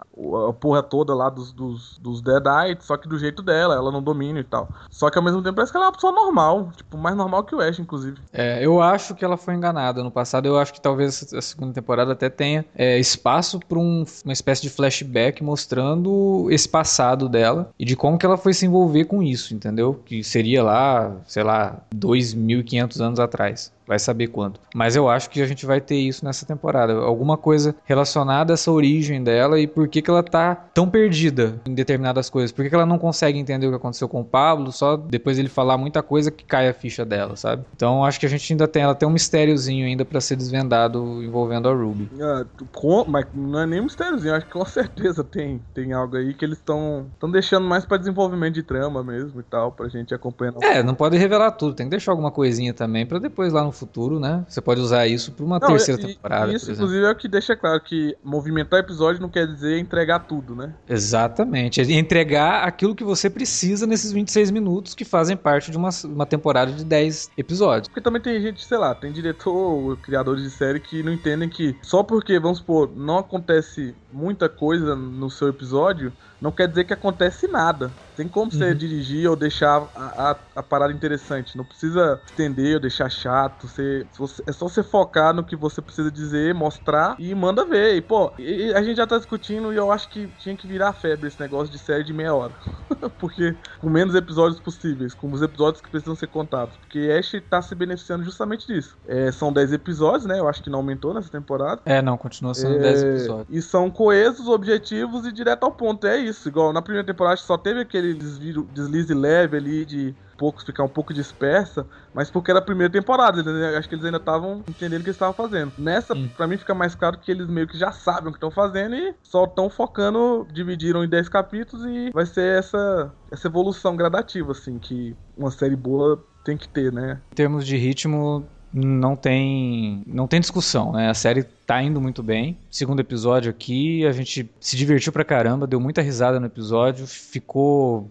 a 0.49 0.53
porra 0.53 0.83
toda 0.83 1.15
lá 1.15 1.29
dos, 1.29 1.51
dos, 1.51 1.97
dos 1.97 2.21
Deadites, 2.21 2.85
só 2.85 2.95
que 2.97 3.07
do 3.07 3.17
jeito 3.17 3.41
dela, 3.41 3.73
ela 3.73 3.91
não 3.91 4.01
domina 4.01 4.39
e 4.39 4.43
tal. 4.43 4.69
Só 4.89 5.09
que 5.09 5.17
ao 5.17 5.23
mesmo 5.23 5.41
tempo 5.41 5.55
parece 5.55 5.71
que 5.71 5.77
ela 5.77 5.87
é 5.87 5.89
uma 5.89 5.93
pessoa 5.93 6.13
normal, 6.13 6.71
tipo, 6.75 6.97
mais 6.97 7.15
normal 7.15 7.43
que 7.43 7.55
o 7.55 7.61
Ash, 7.61 7.79
inclusive. 7.79 8.17
É, 8.31 8.63
eu 8.63 8.81
acho 8.81 9.15
que 9.15 9.25
ela 9.25 9.35
foi 9.35 9.55
enganada 9.55 10.03
no 10.03 10.11
passado, 10.11 10.45
eu 10.45 10.57
acho 10.57 10.71
que 10.71 10.81
talvez 10.81 11.33
a 11.33 11.41
segunda 11.41 11.73
temporada 11.73 12.11
até 12.11 12.29
tenha 12.29 12.63
é, 12.75 12.99
espaço 12.99 13.59
para 13.59 13.79
um, 13.79 14.05
uma 14.23 14.33
espécie 14.33 14.61
de 14.61 14.69
flashback 14.69 15.43
mostrando 15.43 16.47
esse 16.51 16.69
passado 16.69 17.27
dela 17.27 17.71
e 17.79 17.85
de 17.85 17.95
como 17.95 18.17
que 18.17 18.25
ela 18.25 18.37
foi 18.37 18.53
se 18.53 18.65
envolver 18.65 19.05
com 19.05 19.23
isso, 19.23 19.55
entendeu? 19.55 19.99
Que 20.05 20.23
seria 20.23 20.61
lá, 20.63 21.15
sei 21.25 21.43
lá, 21.43 21.77
2.500 21.95 23.01
anos 23.01 23.19
atrás. 23.19 23.71
Vai 23.85 23.99
saber 23.99 24.27
quando. 24.27 24.59
Mas 24.73 24.95
eu 24.95 25.09
acho 25.09 25.29
que 25.29 25.41
a 25.41 25.45
gente 25.45 25.65
vai 25.65 25.81
ter 25.81 25.95
isso 25.95 26.23
nessa 26.23 26.45
temporada. 26.45 26.93
Alguma 26.93 27.37
coisa 27.37 27.75
relacionada 27.83 28.53
a 28.53 28.55
essa 28.55 28.71
origem 28.71 29.23
dela 29.23 29.59
e 29.59 29.67
por 29.67 29.87
que, 29.87 30.01
que 30.01 30.09
ela 30.09 30.23
tá 30.23 30.55
tão 30.55 30.89
perdida 30.89 31.59
em 31.65 31.73
determinadas 31.73 32.29
coisas. 32.29 32.51
Por 32.51 32.63
que, 32.63 32.69
que 32.69 32.75
ela 32.75 32.85
não 32.85 32.97
consegue 32.97 33.37
entender 33.37 33.67
o 33.67 33.69
que 33.71 33.75
aconteceu 33.75 34.07
com 34.07 34.21
o 34.21 34.25
Pablo, 34.25 34.71
só 34.71 34.95
depois 34.95 35.37
ele 35.37 35.49
falar 35.49 35.77
muita 35.77 36.01
coisa 36.01 36.31
que 36.31 36.43
cai 36.43 36.69
a 36.69 36.73
ficha 36.73 37.03
dela, 37.03 37.35
sabe? 37.35 37.65
Então 37.75 38.03
acho 38.05 38.19
que 38.19 38.25
a 38.25 38.29
gente 38.29 38.51
ainda 38.53 38.67
tem, 38.67 38.83
ela 38.83 38.95
tem 38.95 39.07
um 39.07 39.11
mistériozinho 39.11 39.85
ainda 39.85 40.05
para 40.05 40.21
ser 40.21 40.35
desvendado 40.35 41.21
envolvendo 41.23 41.67
a 41.67 41.73
Ruby. 41.73 42.09
Ah, 42.21 42.45
com, 42.71 43.05
mas 43.07 43.25
não 43.33 43.59
é 43.59 43.65
nem 43.65 43.81
um 43.81 43.83
mistériozinho, 43.83 44.33
acho 44.33 44.45
que 44.45 44.53
com 44.53 44.65
certeza 44.65 45.23
tem, 45.23 45.61
tem 45.73 45.93
algo 45.93 46.15
aí 46.15 46.33
que 46.33 46.45
eles 46.45 46.57
estão 46.57 47.07
deixando 47.31 47.67
mais 47.67 47.85
para 47.85 47.97
desenvolvimento 47.97 48.53
de 48.53 48.63
trama 48.63 49.03
mesmo 49.03 49.39
e 49.39 49.43
tal, 49.43 49.71
pra 49.71 49.89
gente 49.89 50.13
acompanhar. 50.13 50.53
É, 50.61 50.81
não 50.81 50.95
pode 50.95 51.17
revelar 51.17 51.51
tudo, 51.51 51.75
tem 51.75 51.87
que 51.87 51.91
deixar 51.91 52.11
alguma 52.11 52.31
coisinha 52.31 52.73
também 52.73 53.05
para 53.05 53.19
depois 53.19 53.51
lá 53.51 53.63
no 53.63 53.72
futuro, 53.73 54.19
né? 54.19 54.45
Você 54.47 54.61
pode 54.61 54.81
usar 54.81 55.07
isso 55.07 55.31
para 55.31 55.45
uma 55.45 55.59
não, 55.59 55.67
terceira 55.67 56.01
e, 56.01 56.07
temporada. 56.13 56.53
Isso, 56.53 56.71
inclusive, 56.71 57.05
é 57.05 57.11
o 57.11 57.15
que 57.15 57.27
deixa 57.27 57.55
claro 57.55 57.79
que 57.81 58.15
movimentar 58.23 58.79
episódio 58.79 59.21
não 59.21 59.29
quer 59.29 59.47
dizer 59.47 59.79
entregar 59.79 60.19
tudo, 60.19 60.55
né? 60.55 60.73
Exatamente. 60.87 61.81
É 61.81 61.83
entregar 61.91 62.63
aquilo 62.63 62.95
que 62.95 63.03
você 63.03 63.29
precisa 63.29 63.85
nesses 63.85 64.11
26 64.11 64.51
minutos 64.51 64.93
que 64.95 65.05
fazem 65.05 65.35
parte 65.35 65.71
de 65.71 65.77
uma, 65.77 65.89
uma 66.05 66.25
temporada 66.25 66.71
de 66.71 66.83
10 66.83 67.31
episódios. 67.37 67.87
Porque 67.87 68.01
também 68.01 68.21
tem 68.21 68.41
gente, 68.41 68.63
sei 68.63 68.77
lá, 68.77 68.93
tem 68.93 69.11
diretor, 69.11 69.97
criadores 69.97 70.43
de 70.43 70.49
série 70.49 70.79
que 70.79 71.03
não 71.03 71.11
entendem 71.11 71.49
que 71.49 71.75
só 71.81 72.03
porque, 72.03 72.39
vamos 72.39 72.59
supor, 72.59 72.91
não 72.95 73.17
acontece 73.17 73.95
muita 74.11 74.47
coisa 74.47 74.95
no 74.95 75.29
seu 75.29 75.49
episódio, 75.49 76.13
não 76.43 76.51
quer 76.51 76.67
dizer 76.67 76.83
que 76.83 76.91
acontece 76.91 77.47
nada. 77.47 77.89
Tem 78.17 78.27
como 78.27 78.51
você 78.51 78.65
uhum. 78.65 78.75
dirigir 78.75 79.29
ou 79.29 79.35
deixar 79.35 79.87
a, 79.95 80.31
a, 80.31 80.35
a, 80.57 80.61
parada 80.61 80.91
interessante. 80.91 81.57
Não 81.57 81.63
precisa 81.63 82.21
estender 82.25 82.75
ou 82.75 82.81
deixar 82.81 83.09
chato. 83.09 83.65
Você, 83.65 84.05
você, 84.17 84.43
é 84.45 84.51
só 84.51 84.67
você 84.67 84.83
focar 84.83 85.33
no 85.33 85.43
que 85.43 85.55
você 85.55 85.81
precisa 85.81 86.11
dizer, 86.11 86.53
mostrar 86.53 87.15
e 87.17 87.33
manda 87.33 87.65
ver. 87.65 87.95
E, 87.95 88.01
pô, 88.01 88.31
e, 88.37 88.73
a 88.73 88.83
gente 88.83 88.97
já 88.97 89.07
tá 89.07 89.17
discutindo 89.17 89.71
e 89.71 89.77
eu 89.77 89.89
acho 89.89 90.09
que 90.09 90.27
tinha 90.37 90.55
que 90.55 90.67
virar 90.67 90.91
febre 90.91 91.27
esse 91.27 91.39
negócio 91.39 91.71
de 91.71 91.79
série 91.79 92.03
de 92.03 92.11
meia 92.11 92.35
hora. 92.35 92.51
Porque 93.17 93.55
com 93.79 93.89
menos 93.89 94.13
episódios 94.13 94.59
possíveis, 94.59 95.13
com 95.13 95.31
os 95.31 95.41
episódios 95.41 95.81
que 95.81 95.89
precisam 95.89 96.13
ser 96.13 96.27
contados. 96.27 96.75
Porque 96.75 97.09
Ash 97.17 97.41
tá 97.49 97.61
se 97.61 97.73
beneficiando 97.73 98.23
justamente 98.25 98.67
disso. 98.67 98.97
É, 99.07 99.31
são 99.31 99.51
10 99.51 99.71
episódios, 99.71 100.25
né? 100.25 100.39
Eu 100.39 100.49
acho 100.49 100.61
que 100.61 100.69
não 100.69 100.79
aumentou 100.79 101.13
nessa 101.13 101.29
temporada. 101.29 101.81
É, 101.85 102.01
não, 102.01 102.17
continua 102.17 102.53
sendo 102.53 102.79
10 102.79 103.03
é, 103.03 103.07
episódios. 103.07 103.47
E 103.49 103.61
são 103.61 103.89
coesos, 103.89 104.47
objetivos 104.47 105.25
e 105.25 105.31
direto 105.31 105.63
ao 105.63 105.71
ponto. 105.71 106.05
É 106.05 106.17
isso. 106.17 106.32
Igual 106.45 106.73
na 106.73 106.81
primeira 106.81 107.05
temporada 107.05 107.37
só 107.37 107.57
teve 107.57 107.81
aquele 107.81 108.13
desvio, 108.13 108.67
deslize 108.73 109.13
leve 109.13 109.57
ali 109.57 109.85
de 109.85 110.15
poucos 110.37 110.63
ficar 110.63 110.83
um 110.83 110.89
pouco 110.89 111.13
dispersa, 111.13 111.85
mas 112.13 112.29
porque 112.29 112.51
era 112.51 112.59
a 112.59 112.63
primeira 112.63 112.91
temporada, 112.91 113.39
eles, 113.39 113.77
acho 113.77 113.87
que 113.87 113.95
eles 113.95 114.03
ainda 114.03 114.17
estavam 114.17 114.63
entendendo 114.67 115.01
o 115.01 115.03
que 115.03 115.09
eles 115.09 115.15
estavam 115.15 115.33
fazendo. 115.33 115.71
Nessa, 115.77 116.13
hum. 116.13 116.29
para 116.35 116.47
mim 116.47 116.57
fica 116.57 116.73
mais 116.73 116.95
claro 116.95 117.17
que 117.17 117.31
eles 117.31 117.47
meio 117.47 117.67
que 117.67 117.77
já 117.77 117.91
sabem 117.91 118.29
o 118.29 118.31
que 118.31 118.37
estão 118.37 118.51
fazendo 118.51 118.95
e 118.95 119.15
só 119.23 119.45
estão 119.45 119.69
focando, 119.69 120.45
dividiram 120.51 121.03
em 121.03 121.07
10 121.07 121.29
capítulos 121.29 121.85
e 121.85 122.11
vai 122.11 122.25
ser 122.25 122.59
essa 122.59 123.13
essa 123.31 123.47
evolução 123.47 123.95
gradativa 123.95 124.51
assim 124.51 124.77
que 124.77 125.15
uma 125.37 125.49
série 125.49 125.75
boa 125.75 126.23
tem 126.43 126.57
que 126.57 126.67
ter, 126.67 126.91
né? 126.91 127.21
Em 127.31 127.35
termos 127.35 127.65
de 127.65 127.77
ritmo, 127.77 128.45
não 128.73 129.15
tem 129.15 130.01
não 130.07 130.27
tem 130.27 130.39
discussão, 130.39 130.91
né? 130.91 131.09
A 131.09 131.13
série 131.13 131.43
tá 131.43 131.81
indo 131.81 132.01
muito 132.01 132.23
bem. 132.23 132.57
Segundo 132.71 132.99
episódio 132.99 133.49
aqui, 133.51 134.05
a 134.05 134.11
gente 134.11 134.49
se 134.59 134.75
divertiu 134.75 135.13
pra 135.13 135.23
caramba, 135.23 135.67
deu 135.67 135.79
muita 135.79 136.01
risada 136.01 136.39
no 136.39 136.47
episódio, 136.47 137.05
ficou 137.05 138.09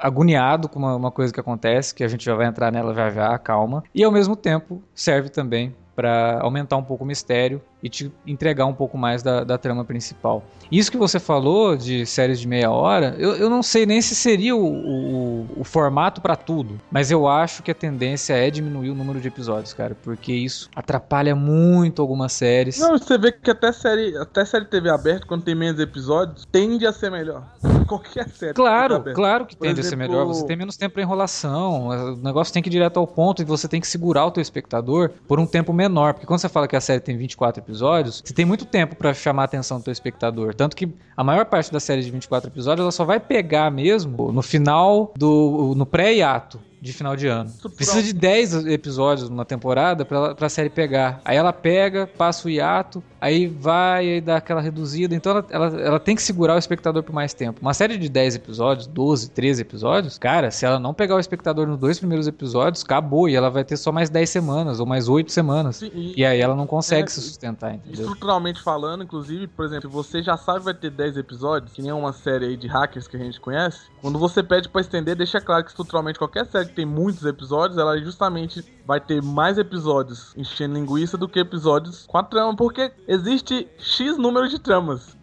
agoniado 0.00 0.68
com 0.68 0.78
uma, 0.78 0.96
uma 0.96 1.10
coisa 1.10 1.32
que 1.32 1.38
acontece, 1.38 1.94
que 1.94 2.02
a 2.02 2.08
gente 2.08 2.24
já 2.24 2.34
vai 2.34 2.46
entrar 2.46 2.72
nela 2.72 2.92
já 2.94 3.10
já, 3.10 3.38
calma. 3.38 3.84
E 3.94 4.02
ao 4.02 4.10
mesmo 4.10 4.34
tempo 4.34 4.82
serve 4.94 5.28
também 5.28 5.72
para 5.94 6.38
aumentar 6.40 6.76
um 6.76 6.82
pouco 6.82 7.04
o 7.04 7.06
mistério 7.06 7.62
e 7.82 7.88
te 7.88 8.10
entregar 8.26 8.64
um 8.64 8.72
pouco 8.72 8.96
mais 8.96 9.22
da, 9.22 9.44
da 9.44 9.58
trama 9.58 9.84
principal. 9.84 10.42
Isso 10.72 10.90
que 10.90 10.96
você 10.96 11.20
falou 11.20 11.76
de 11.76 12.06
séries 12.06 12.40
de 12.40 12.48
meia 12.48 12.70
hora, 12.70 13.14
eu, 13.18 13.36
eu 13.36 13.50
não 13.50 13.62
sei 13.62 13.84
nem 13.84 14.00
se 14.00 14.14
seria 14.14 14.56
o, 14.56 14.64
o, 14.64 15.46
o 15.58 15.64
formato 15.64 16.22
para 16.22 16.34
tudo, 16.34 16.80
mas 16.90 17.10
eu 17.10 17.28
acho 17.28 17.62
que 17.62 17.70
a 17.70 17.74
tendência 17.74 18.32
é 18.32 18.50
diminuir 18.50 18.88
o 18.88 18.94
número 18.94 19.20
de 19.20 19.28
episódios, 19.28 19.74
cara, 19.74 19.94
porque 20.02 20.32
isso 20.32 20.70
atrapalha 20.74 21.36
muito 21.36 22.00
algumas 22.00 22.32
séries. 22.32 22.78
Não, 22.78 22.96
você 22.96 23.18
vê 23.18 23.30
que 23.30 23.50
até 23.50 23.70
série, 23.70 24.16
até 24.16 24.44
série 24.46 24.64
TV 24.64 24.88
aberta, 24.88 25.26
quando 25.26 25.42
tem 25.42 25.54
menos 25.54 25.78
episódios, 25.78 26.46
tende 26.50 26.86
a 26.86 26.92
ser 26.92 27.10
melhor. 27.10 27.44
Qualquer 27.86 28.28
série. 28.30 28.54
Claro, 28.54 29.04
claro 29.14 29.44
que 29.44 29.54
Por 29.54 29.66
tende 29.66 29.80
exemplo, 29.80 30.04
a 30.04 30.06
ser 30.06 30.08
melhor. 30.08 30.26
Você 30.26 30.46
tem 30.46 30.56
menos 30.56 30.76
tempo 30.78 30.94
pra 30.94 31.02
enrolação, 31.02 31.88
o 31.88 32.16
negócio 32.16 32.52
tem 32.52 32.62
que 32.62 32.70
ir 32.70 32.72
direto 32.72 32.98
ao 32.98 33.06
ponto 33.06 33.42
e 33.42 33.44
você 33.44 33.68
tem 33.68 33.78
que 33.78 33.86
segurar 33.86 34.24
o 34.24 34.30
teu 34.30 34.40
espectador 34.40 35.10
por 35.28 35.38
um 35.38 35.46
tempo 35.46 35.70
menor, 35.70 35.83
porque 36.14 36.26
quando 36.26 36.40
você 36.40 36.48
fala 36.48 36.68
que 36.68 36.76
a 36.76 36.80
série 36.80 37.00
tem 37.00 37.16
24 37.16 37.62
episódios, 37.62 38.22
você 38.24 38.34
tem 38.34 38.44
muito 38.44 38.64
tempo 38.64 38.96
para 38.96 39.12
chamar 39.14 39.42
a 39.42 39.44
atenção 39.44 39.78
do 39.78 39.84
teu 39.84 39.92
espectador. 39.92 40.54
Tanto 40.54 40.76
que 40.76 40.88
a 41.16 41.24
maior 41.24 41.46
parte 41.46 41.72
da 41.72 41.80
série 41.80 42.02
de 42.02 42.10
24 42.10 42.50
episódios, 42.50 42.82
ela 42.82 42.92
só 42.92 43.04
vai 43.04 43.20
pegar 43.20 43.70
mesmo 43.70 44.32
no 44.32 44.42
final 44.42 45.12
do 45.16 45.74
no 45.76 45.86
pré-hiato 45.86 46.60
de 46.84 46.92
final 46.92 47.16
de 47.16 47.26
ano. 47.26 47.50
Precisa 47.74 48.02
de 48.02 48.12
10 48.12 48.66
episódios 48.66 49.30
numa 49.30 49.46
temporada 49.46 50.04
pra, 50.04 50.34
pra 50.34 50.50
série 50.50 50.68
pegar. 50.68 51.18
Aí 51.24 51.34
ela 51.34 51.50
pega, 51.50 52.06
passa 52.06 52.46
o 52.46 52.50
hiato, 52.50 53.02
aí 53.18 53.46
vai 53.46 54.06
e 54.06 54.20
dá 54.20 54.36
aquela 54.36 54.60
reduzida. 54.60 55.14
Então 55.14 55.32
ela, 55.32 55.46
ela, 55.48 55.80
ela, 55.80 56.00
tem 56.00 56.14
que 56.14 56.22
segurar 56.22 56.56
o 56.56 56.58
espectador 56.58 57.02
por 57.02 57.14
mais 57.14 57.32
tempo. 57.32 57.58
Uma 57.62 57.72
série 57.72 57.96
de 57.96 58.10
10 58.10 58.34
episódios, 58.36 58.86
12, 58.86 59.30
13 59.30 59.62
episódios, 59.62 60.18
cara, 60.18 60.50
se 60.50 60.66
ela 60.66 60.78
não 60.78 60.92
pegar 60.92 61.16
o 61.16 61.18
espectador 61.18 61.66
nos 61.66 61.78
dois 61.78 61.98
primeiros 61.98 62.26
episódios, 62.26 62.84
acabou. 62.84 63.30
E 63.30 63.34
ela 63.34 63.48
vai 63.48 63.64
ter 63.64 63.78
só 63.78 63.90
mais 63.90 64.10
10 64.10 64.28
semanas 64.28 64.78
ou 64.78 64.84
mais 64.84 65.08
8 65.08 65.32
semanas. 65.32 65.80
E, 65.80 66.14
e, 66.18 66.24
aí 66.24 66.38
ela 66.38 66.54
não 66.54 66.66
consegue 66.66 67.08
é, 67.08 67.10
se 67.10 67.22
sustentar, 67.22 67.76
entendeu? 67.76 68.02
Estruturalmente 68.02 68.62
falando, 68.62 69.04
inclusive, 69.04 69.46
por 69.46 69.64
exemplo, 69.64 69.88
você 69.88 70.22
já 70.22 70.36
sabe 70.36 70.58
que 70.58 70.64
vai 70.66 70.74
ter 70.74 70.90
10 70.90 71.16
episódios, 71.16 71.72
que 71.72 71.80
nem 71.80 71.92
uma 71.92 72.12
série 72.12 72.44
aí 72.44 72.56
de 72.58 72.66
hackers 72.66 73.08
que 73.08 73.16
a 73.16 73.20
gente 73.20 73.40
conhece. 73.40 73.86
Quando 74.02 74.18
você 74.18 74.42
pede 74.42 74.68
para 74.68 74.82
estender, 74.82 75.16
deixa 75.16 75.40
claro 75.40 75.64
que 75.64 75.70
estruturalmente 75.70 76.18
qualquer 76.18 76.44
série 76.44 76.73
que 76.74 76.82
tem 76.82 76.84
muitos 76.84 77.24
episódios, 77.24 77.78
ela 77.78 77.96
justamente 78.00 78.64
vai 78.84 79.00
ter 79.00 79.22
mais 79.22 79.56
episódios 79.56 80.34
enchendo 80.36 80.74
linguiça 80.74 81.16
do 81.16 81.28
que 81.28 81.38
episódios 81.38 82.04
com 82.06 82.18
a 82.18 82.22
trama, 82.22 82.54
porque 82.54 82.92
existe 83.06 83.68
X 83.78 84.18
número 84.18 84.48
de 84.48 84.58
tramas. 84.58 85.16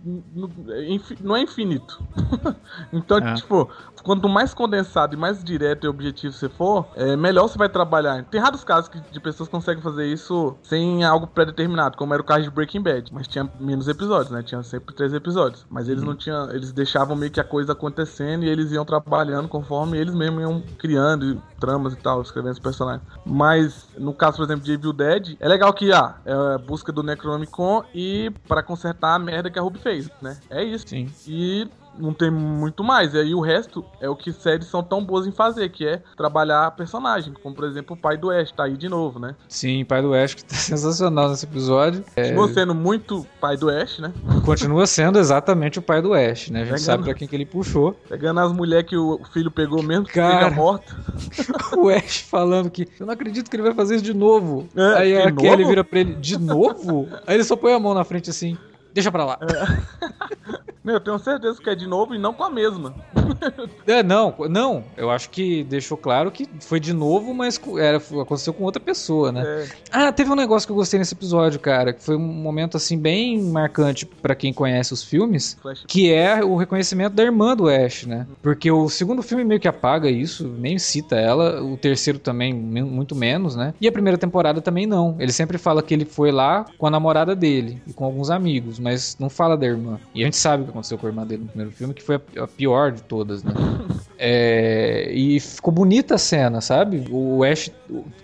Não 1.19 1.35
é 1.35 1.41
infinito. 1.41 2.01
então, 2.91 3.17
é. 3.17 3.33
tipo, 3.35 3.69
quanto 4.03 4.27
mais 4.27 4.53
condensado 4.53 5.15
e 5.15 5.17
mais 5.17 5.43
direto 5.43 5.85
e 5.85 5.89
objetivo 5.89 6.33
você 6.33 6.49
for, 6.49 6.87
é, 6.95 7.15
melhor 7.15 7.47
você 7.47 7.57
vai 7.57 7.69
trabalhar. 7.69 8.23
Tem 8.25 8.39
raros 8.39 8.63
casos 8.63 8.89
que, 8.89 8.99
de 8.99 9.19
pessoas 9.19 9.47
que 9.47 9.55
conseguem 9.55 9.81
fazer 9.81 10.05
isso 10.05 10.55
sem 10.63 11.03
algo 11.03 11.27
pré-determinado, 11.27 11.97
como 11.97 12.13
era 12.13 12.21
o 12.21 12.25
caso 12.25 12.43
de 12.43 12.49
Breaking 12.49 12.81
Bad, 12.81 13.13
mas 13.13 13.27
tinha 13.27 13.49
menos 13.59 13.87
episódios, 13.87 14.31
né? 14.31 14.43
Tinha 14.43 14.63
sempre 14.63 14.93
três 14.93 15.13
episódios. 15.13 15.65
Mas 15.69 15.87
eles 15.87 16.01
uhum. 16.01 16.09
não 16.09 16.15
tinham. 16.15 16.49
Eles 16.51 16.71
deixavam 16.71 17.15
meio 17.15 17.31
que 17.31 17.39
a 17.39 17.43
coisa 17.43 17.73
acontecendo 17.73 18.43
e 18.43 18.49
eles 18.49 18.71
iam 18.71 18.85
trabalhando 18.85 19.47
conforme 19.47 19.97
eles 19.97 20.13
mesmos 20.13 20.41
iam 20.41 20.61
criando 20.77 21.41
tramas 21.59 21.93
e 21.93 21.97
tal, 21.97 22.21
escrevendo 22.21 22.53
os 22.53 22.59
personagens. 22.59 23.03
Mas 23.25 23.87
no 23.97 24.13
caso, 24.13 24.37
por 24.37 24.43
exemplo, 24.43 24.63
de 24.63 24.73
Evil 24.73 24.93
Dead, 24.93 25.37
é 25.39 25.47
legal 25.47 25.73
que 25.73 25.91
ah, 25.91 26.15
é 26.25 26.33
a 26.33 26.57
busca 26.57 26.91
do 26.91 27.03
Necronomicon 27.03 27.83
e 27.93 28.31
para 28.47 28.63
consertar 28.63 29.15
a 29.15 29.19
merda 29.19 29.49
que 29.49 29.59
a 29.59 29.61
Ruby 29.61 29.79
fez, 29.79 30.09
né? 30.21 30.37
É 30.49 30.63
isso. 30.63 30.87
Sim. 30.87 31.11
E 31.27 31.69
não 31.97 32.13
tem 32.13 32.31
muito 32.31 32.83
mais. 32.83 33.13
E 33.13 33.19
aí 33.19 33.35
o 33.35 33.41
resto 33.41 33.83
é 33.99 34.09
o 34.09 34.15
que 34.15 34.31
séries 34.31 34.67
são 34.67 34.83
tão 34.83 35.03
boas 35.03 35.27
em 35.27 35.31
fazer, 35.31 35.69
que 35.69 35.85
é 35.85 36.01
trabalhar 36.15 36.71
personagem, 36.71 37.33
como 37.41 37.55
por 37.55 37.65
exemplo 37.65 37.95
o 37.95 37.99
pai 37.99 38.17
do 38.17 38.29
Ash, 38.29 38.51
tá 38.51 38.63
aí 38.63 38.77
de 38.77 38.89
novo, 38.89 39.19
né? 39.19 39.35
Sim, 39.47 39.83
pai 39.85 40.01
do 40.01 40.13
Ash 40.13 40.33
que 40.33 40.43
tá 40.43 40.55
sensacional 40.55 41.29
nesse 41.29 41.45
episódio. 41.45 42.03
Continua 42.15 42.49
é... 42.49 42.53
sendo 42.53 42.75
muito 42.75 43.25
pai 43.39 43.57
do 43.57 43.69
Ash, 43.69 43.99
né? 43.99 44.13
Continua 44.45 44.87
sendo 44.87 45.19
exatamente 45.19 45.79
o 45.79 45.81
pai 45.81 46.01
do 46.01 46.13
Ash, 46.13 46.49
né? 46.49 46.61
A 46.61 46.63
gente 46.63 46.73
Pegando... 46.73 46.79
sabe 46.79 47.03
pra 47.03 47.13
quem 47.13 47.27
que 47.27 47.35
ele 47.35 47.45
puxou. 47.45 47.93
Pegando 48.07 48.39
as 48.39 48.51
mulheres 48.51 48.89
que 48.89 48.97
o 48.97 49.19
filho 49.33 49.51
pegou 49.51 49.83
mesmo, 49.83 50.05
que 50.05 50.13
Cara, 50.13 50.49
morta. 50.49 50.95
o 51.77 51.89
Ash 51.89 52.17
falando 52.17 52.69
que 52.69 52.87
eu 52.99 53.05
não 53.05 53.13
acredito 53.13 53.49
que 53.49 53.55
ele 53.55 53.63
vai 53.63 53.73
fazer 53.73 53.95
isso 53.95 54.03
de 54.03 54.13
novo. 54.13 54.67
É, 54.75 54.93
aí 54.97 55.21
a 55.21 55.31
Kelly 55.31 55.65
vira 55.65 55.83
pra 55.83 55.99
ele, 55.99 56.15
de 56.15 56.37
novo? 56.37 57.07
aí 57.27 57.35
ele 57.35 57.43
só 57.43 57.55
põe 57.55 57.73
a 57.73 57.79
mão 57.79 57.93
na 57.93 58.03
frente 58.03 58.29
assim. 58.29 58.57
Deixa 58.93 59.11
pra 59.11 59.25
lá. 59.25 59.39
É. 59.41 60.61
Meu, 60.83 60.95
eu 60.95 60.99
tenho 60.99 61.19
certeza 61.19 61.61
que 61.61 61.69
é 61.69 61.75
de 61.75 61.85
novo 61.85 62.15
e 62.15 62.17
não 62.17 62.33
com 62.33 62.43
a 62.43 62.49
mesma. 62.49 62.95
é, 63.85 64.01
não, 64.01 64.33
não. 64.49 64.83
Eu 64.97 65.11
acho 65.11 65.29
que 65.29 65.63
deixou 65.63 65.95
claro 65.95 66.31
que 66.31 66.49
foi 66.59 66.79
de 66.79 66.91
novo, 66.91 67.33
mas 67.33 67.61
era, 67.77 67.97
aconteceu 67.97 68.53
com 68.53 68.63
outra 68.63 68.81
pessoa, 68.81 69.31
né? 69.31 69.43
É. 69.45 69.67
Ah, 69.91 70.11
teve 70.11 70.31
um 70.31 70.35
negócio 70.35 70.67
que 70.67 70.71
eu 70.71 70.75
gostei 70.75 70.97
nesse 70.97 71.13
episódio, 71.13 71.59
cara, 71.59 71.93
que 71.93 72.03
foi 72.03 72.15
um 72.15 72.19
momento 72.19 72.77
assim 72.77 72.97
bem 72.97 73.41
marcante 73.41 74.05
para 74.05 74.33
quem 74.33 74.51
conhece 74.51 74.91
os 74.91 75.03
filmes, 75.03 75.55
Flash. 75.61 75.83
que 75.87 76.11
é 76.11 76.43
o 76.43 76.55
reconhecimento 76.55 77.13
da 77.13 77.23
irmã 77.23 77.55
do 77.55 77.69
Ash, 77.69 78.05
né? 78.05 78.25
Porque 78.41 78.71
o 78.71 78.89
segundo 78.89 79.21
filme 79.21 79.43
meio 79.43 79.59
que 79.59 79.67
apaga 79.67 80.09
isso, 80.09 80.47
nem 80.47 80.79
cita 80.79 81.15
ela, 81.15 81.61
o 81.61 81.77
terceiro 81.77 82.17
também 82.17 82.53
muito 82.53 83.15
menos, 83.15 83.55
né? 83.55 83.73
E 83.79 83.87
a 83.87 83.91
primeira 83.91 84.17
temporada 84.17 84.61
também 84.61 84.87
não. 84.87 85.15
Ele 85.19 85.31
sempre 85.31 85.57
fala 85.57 85.83
que 85.83 85.93
ele 85.93 86.05
foi 86.05 86.31
lá 86.31 86.65
com 86.77 86.87
a 86.87 86.89
namorada 86.89 87.35
dele 87.35 87.81
e 87.85 87.93
com 87.93 88.03
alguns 88.03 88.31
amigos, 88.31 88.79
mas 88.79 89.15
não 89.19 89.29
fala 89.29 89.55
da 89.55 89.65
irmã. 89.67 89.99
E 90.15 90.21
a 90.21 90.25
gente 90.25 90.37
sabe 90.37 90.70
aconteceu 90.71 90.97
com 90.97 91.05
a 91.05 91.09
irmã 91.09 91.25
dele 91.25 91.43
no 91.43 91.49
primeiro 91.49 91.71
filme, 91.71 91.93
que 91.93 92.01
foi 92.01 92.15
a, 92.15 92.47
pior 92.47 92.91
de 92.91 93.03
todas, 93.03 93.43
né? 93.43 93.53
É, 94.23 95.11
e 95.11 95.39
ficou 95.39 95.73
bonita 95.73 96.13
a 96.13 96.17
cena, 96.19 96.61
sabe? 96.61 97.07
O 97.09 97.43
Ash. 97.43 97.71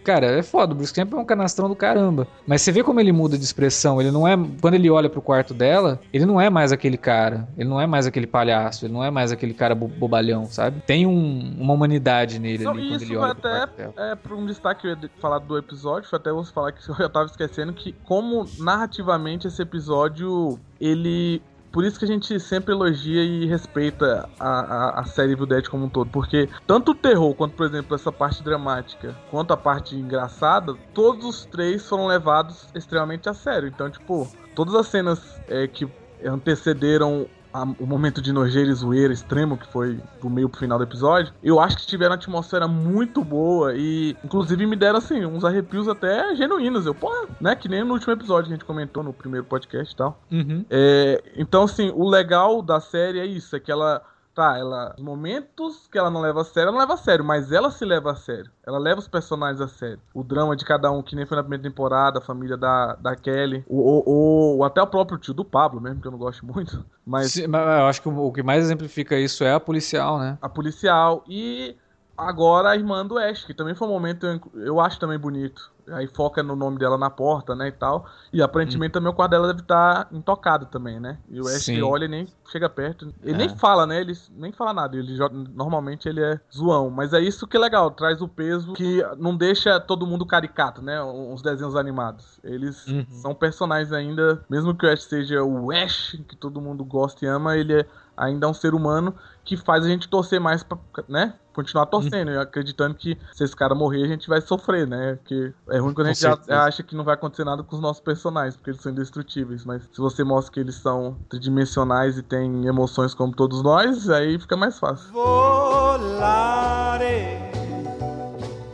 Cara, 0.04 0.28
é 0.28 0.44
foda, 0.44 0.74
o 0.74 0.76
Bruce 0.76 0.94
Campbell 0.94 1.18
é 1.18 1.22
um 1.24 1.26
canastrão 1.26 1.68
do 1.68 1.76
caramba. 1.76 2.28
Mas 2.46 2.62
você 2.62 2.72
vê 2.72 2.84
como 2.84 3.00
ele 3.00 3.12
muda 3.12 3.36
de 3.36 3.44
expressão. 3.44 4.00
Ele 4.00 4.12
não 4.12 4.28
é. 4.28 4.38
Quando 4.62 4.76
ele 4.76 4.92
olha 4.92 5.10
pro 5.10 5.24
quarto 5.24 5.56
dela, 5.56 6.00
ele 6.14 6.24
não 6.24 6.40
é 6.40 6.52
mais 6.52 6.72
aquele 6.72 6.98
cara. 6.98 7.48
Ele 7.58 7.68
não 7.68 7.82
é 7.82 7.88
mais 7.88 8.06
aquele 8.06 8.28
palhaço. 8.28 8.86
Ele 8.86 8.94
não 8.94 9.04
é 9.04 9.10
mais 9.10 9.32
aquele 9.32 9.56
cara 9.56 9.74
bobalhão, 9.74 10.46
sabe? 10.46 10.84
Tem 10.86 11.08
um, 11.08 11.56
uma 11.58 11.74
humanidade 11.74 12.38
nele 12.38 12.62
então, 12.62 12.74
ali 12.74 12.90
quando 12.90 13.02
ele 13.02 13.18
olha 13.18 13.34
pro 13.34 13.50
até 13.50 13.68
quarto 13.68 14.00
É, 14.00 14.16
pra 14.16 14.36
um 14.36 14.46
destaque 14.46 14.82
que 14.82 14.88
eu 14.88 14.92
ia 14.92 15.10
falar 15.20 15.40
do 15.40 15.58
episódio, 15.58 16.08
foi 16.08 16.20
até 16.20 16.32
você 16.32 16.54
falar 16.54 16.74
que 16.74 16.82
eu 16.88 16.96
já 16.96 17.10
tava 17.10 17.26
esquecendo 17.26 17.74
que, 17.74 17.94
como 18.04 18.46
narrativamente 18.60 19.48
esse 19.48 19.64
episódio 19.64 20.60
ele 20.80 21.42
por 21.78 21.86
isso 21.86 22.00
que 22.00 22.06
a 22.06 22.08
gente 22.08 22.40
sempre 22.40 22.74
elogia 22.74 23.24
e 23.24 23.46
respeita 23.46 24.28
a, 24.40 24.50
a, 24.50 25.00
a 25.02 25.06
série 25.06 25.34
Evil 25.34 25.46
Dead 25.46 25.68
como 25.68 25.86
um 25.86 25.90
todo. 25.90 26.10
Porque 26.10 26.50
tanto 26.66 26.90
o 26.90 26.96
terror, 26.96 27.36
quanto, 27.36 27.54
por 27.54 27.68
exemplo, 27.68 27.94
essa 27.94 28.12
parte 28.12 28.42
dramática, 28.42 29.16
quanto 29.30 29.54
a 29.54 29.58
parte 29.58 29.96
engraçada, 29.96 30.74
todos 30.92 31.24
os 31.24 31.46
três 31.46 31.88
foram 31.88 32.08
levados 32.08 32.68
extremamente 32.74 33.30
a 33.30 33.34
sério. 33.36 33.68
Então, 33.68 33.92
tipo, 33.92 34.28
todas 34.56 34.74
as 34.74 34.88
cenas 34.88 35.40
é, 35.48 35.68
que 35.68 35.88
antecederam 36.26 37.28
a, 37.54 37.64
o 37.64 37.86
momento 37.86 38.22
de 38.22 38.32
nojeira 38.32 38.70
e 38.70 38.74
zoeira 38.74 39.14
extremo 39.14 39.58
que 39.58 39.68
foi 39.68 40.00
do 40.22 40.30
meio 40.30 40.50
pro 40.50 40.60
final 40.60 40.78
do 40.78 40.84
episódio, 40.84 41.34
eu 41.44 41.60
acho 41.60 41.78
que 41.78 41.88
tiveram 41.88 42.12
uma 42.12 42.18
atmosfera 42.18 42.68
muito 42.68 43.24
boa 43.24 43.74
e, 43.76 44.16
inclusive, 44.24 44.66
me 44.66 44.76
deram, 44.76 44.98
assim, 44.98 45.26
uns 45.26 45.44
arrepios 45.44 45.88
até 45.88 46.36
genuínos. 46.36 46.86
Eu, 46.86 46.94
pô, 46.94 47.12
né? 47.40 47.56
Que 47.56 47.68
nem 47.68 47.84
no 47.84 47.94
último 47.94 48.14
episódio 48.14 48.46
que 48.46 48.54
a 48.54 48.56
gente 48.56 48.66
comentou 48.66 49.04
no 49.04 49.14
primeiro 49.14 49.46
podcast 49.46 49.94
e 49.94 49.98
tal. 49.98 50.22
Uhum. 50.32 50.66
É, 50.70 51.24
então, 51.36 51.64
assim, 51.64 51.92
o 51.96 52.08
legal 52.08 52.62
da 52.62 52.80
série 52.80 53.20
é 53.20 53.26
isso, 53.26 53.56
é 53.56 53.60
que 53.60 53.72
ela 53.72 54.02
Tá, 54.38 54.56
ela. 54.56 54.94
Os 54.96 55.04
momentos 55.04 55.88
que 55.92 55.98
ela 55.98 56.12
não 56.12 56.22
leva 56.22 56.42
a 56.42 56.44
sério, 56.44 56.68
ela 56.68 56.72
não 56.74 56.80
leva 56.80 56.94
a 56.94 56.98
sério, 56.98 57.26
mas 57.26 57.52
ela 57.52 57.72
se 57.72 57.84
leva 57.84 58.12
a 58.12 58.16
sério. 58.16 58.52
Ela 58.64 58.78
leva 58.78 59.00
os 59.00 59.08
personagens 59.08 59.60
a 59.60 59.68
sério. 59.68 60.00
O 60.14 60.24
drama 60.24 60.56
de 60.56 60.64
cada 60.64 60.92
um, 60.92 61.02
que 61.02 61.16
nem 61.16 61.26
foi 61.26 61.38
na 61.38 61.42
primeira 61.42 61.64
temporada, 61.64 62.20
a 62.20 62.22
família 62.22 62.56
da, 62.56 62.94
da 62.98 63.16
Kelly. 63.16 63.66
O, 63.68 63.80
o, 63.80 64.58
o 64.60 64.64
até 64.64 64.80
o 64.80 64.86
próprio 64.86 65.18
tio 65.18 65.34
do 65.34 65.44
Pablo, 65.44 65.82
mesmo, 65.82 66.00
que 66.02 66.08
eu 66.08 66.12
não 66.12 66.20
gosto 66.20 66.46
muito. 66.46 66.86
Mas. 67.04 67.32
Sim, 67.32 67.48
mas 67.48 67.62
eu 67.62 67.88
acho 67.88 68.00
que 68.00 68.10
o, 68.10 68.28
o 68.28 68.32
que 68.32 68.44
mais 68.44 68.64
exemplifica 68.64 69.18
isso 69.18 69.44
é 69.44 69.54
a 69.54 69.60
policial, 69.60 70.20
né? 70.20 70.38
A 70.40 70.48
policial. 70.48 71.24
E 71.28 71.76
agora 72.16 72.70
a 72.70 72.76
irmã 72.76 73.04
do 73.04 73.18
Ash, 73.18 73.44
que 73.44 73.56
também 73.56 73.74
foi 73.74 73.88
um 73.88 73.92
momento, 73.92 74.28
eu 74.54 74.80
acho 74.80 75.00
também 75.00 75.18
bonito. 75.18 75.72
Aí 75.92 76.08
foca 76.08 76.44
no 76.44 76.56
nome 76.56 76.78
dela 76.78 76.98
na 76.98 77.10
porta, 77.10 77.56
né, 77.56 77.68
e 77.68 77.72
tal. 77.72 78.06
E 78.32 78.42
aparentemente 78.42 78.92
hum. 78.92 78.94
também 78.94 79.10
o 79.10 79.14
quarto 79.14 79.32
dela 79.32 79.48
deve 79.48 79.62
estar 79.62 80.06
tá 80.06 80.16
intocado 80.16 80.66
também, 80.66 81.00
né? 81.00 81.18
E 81.30 81.40
o 81.40 81.48
Ash 81.48 81.68
olha 81.84 82.06
e 82.06 82.08
nem 82.08 82.28
chega 82.52 82.70
perto. 82.70 83.14
Ele 83.24 83.34
é. 83.34 83.38
nem 83.38 83.50
fala, 83.58 83.86
né? 83.86 84.02
Ele 84.02 84.18
nem 84.36 84.52
fala 84.52 84.74
nada. 84.74 84.98
Ele 84.98 85.18
normalmente 85.54 86.08
ele 86.08 86.22
é 86.22 86.40
zoão. 86.54 86.90
Mas 86.90 87.14
é 87.14 87.20
isso 87.20 87.48
que 87.48 87.58
é 87.58 87.60
legal, 87.60 87.92
traz 87.92 88.22
o 88.22 88.28
peso 88.28 88.74
que 88.74 89.04
não 89.18 89.36
deixa 89.36 89.80
todo 89.80 90.08
mundo 90.08 90.26
caricato, 90.26 90.82
né? 90.82 91.02
Uns 91.04 91.42
desenhos 91.42 91.76
animados. 91.76 92.40
Eles 92.44 92.86
uhum. 92.88 93.06
são 93.10 93.36
personagens 93.36 93.92
ainda, 93.92 94.44
mesmo 94.50 94.76
que 94.76 94.86
o 94.86 94.92
Ash 94.92 95.04
seja 95.04 95.44
o 95.44 95.72
Ash, 95.72 96.20
que 96.28 96.36
todo 96.36 96.62
mundo 96.62 96.84
gosta 96.84 97.26
e 97.26 97.28
ama, 97.28 97.58
ele 97.58 97.74
é 97.82 97.86
ainda 98.18 98.48
é 98.48 98.50
um 98.50 98.54
ser 98.54 98.74
humano 98.74 99.14
que 99.46 99.56
faz 99.56 99.86
a 99.86 99.88
gente 99.88 100.10
torcer 100.10 100.42
mais 100.42 100.64
pra, 100.64 100.78
né? 101.08 101.36
Continuar 101.54 101.86
torcendo 101.86 102.32
e 102.32 102.38
acreditando 102.38 102.96
que 102.96 103.18
se 103.34 103.44
esse 103.44 103.56
cara 103.56 103.74
morrer 103.74 104.04
a 104.04 104.08
gente 104.08 104.28
vai 104.28 104.42
sofrer, 104.42 104.88
né? 104.88 105.16
Porque 105.16 105.54
é 105.70 105.77
ruim 105.80 105.94
quando 105.94 106.08
a 106.08 106.14
gente 106.14 106.26
acha 106.52 106.84
que 106.84 106.96
não 106.96 107.04
vai 107.04 107.16
acontecer 107.16 107.44
nada 107.44 107.64
com 107.64 107.76
os 107.76 107.82
nossos 107.82 108.02
personagens, 108.02 108.56
porque 108.56 108.72
eles 108.72 108.82
são 108.82 108.92
indestrutíveis. 108.92 109.66
Mas 109.66 109.84
se 109.92 110.00
você 110.00 110.24
mostra 110.24 110.54
que 110.54 110.60
eles 110.60 110.76
são 110.76 111.18
tridimensionais 111.30 112.18
e 112.18 112.24
têm 112.24 112.66
emoções 112.66 113.14
como 113.14 113.34
todos 113.34 113.62
nós, 113.64 114.10
aí 114.10 114.40
fica 114.40 114.56
mais 114.56 114.80
fácil. 114.80 115.12
Volare. 115.12 116.18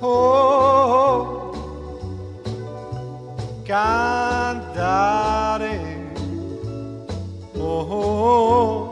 Oh, 0.01 0.07
oh. 0.09 1.53
cantare. 3.65 4.83
Oh, 7.55 7.87
oh, 7.89 8.91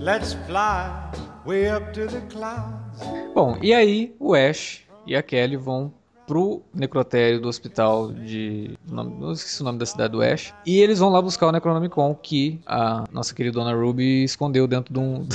let's 0.00 0.32
fly 0.46 0.90
way 1.44 1.68
up 1.68 1.92
to 1.92 2.06
the 2.06 2.20
clouds. 2.30 3.00
Bom, 3.34 3.58
e 3.60 3.74
aí 3.74 4.16
o 4.18 4.34
Ash 4.34 4.85
e 5.06 5.14
a 5.14 5.22
Kelly 5.22 5.56
vão 5.56 5.92
pro 6.26 6.60
necrotério 6.74 7.40
do 7.40 7.48
hospital 7.48 8.12
de. 8.12 8.76
Não 8.90 9.32
esqueci 9.32 9.62
o 9.62 9.64
nome 9.64 9.78
da 9.78 9.86
cidade 9.86 10.12
do 10.12 10.22
Ash. 10.22 10.52
E 10.66 10.80
eles 10.80 10.98
vão 10.98 11.08
lá 11.10 11.22
buscar 11.22 11.46
o 11.46 11.52
Necronomicon 11.52 12.14
que 12.14 12.60
a 12.66 13.04
nossa 13.12 13.34
querida 13.34 13.58
Dona 13.58 13.74
Ruby 13.74 14.24
escondeu 14.24 14.66
dentro 14.66 14.92
de 14.92 14.98
um. 14.98 15.26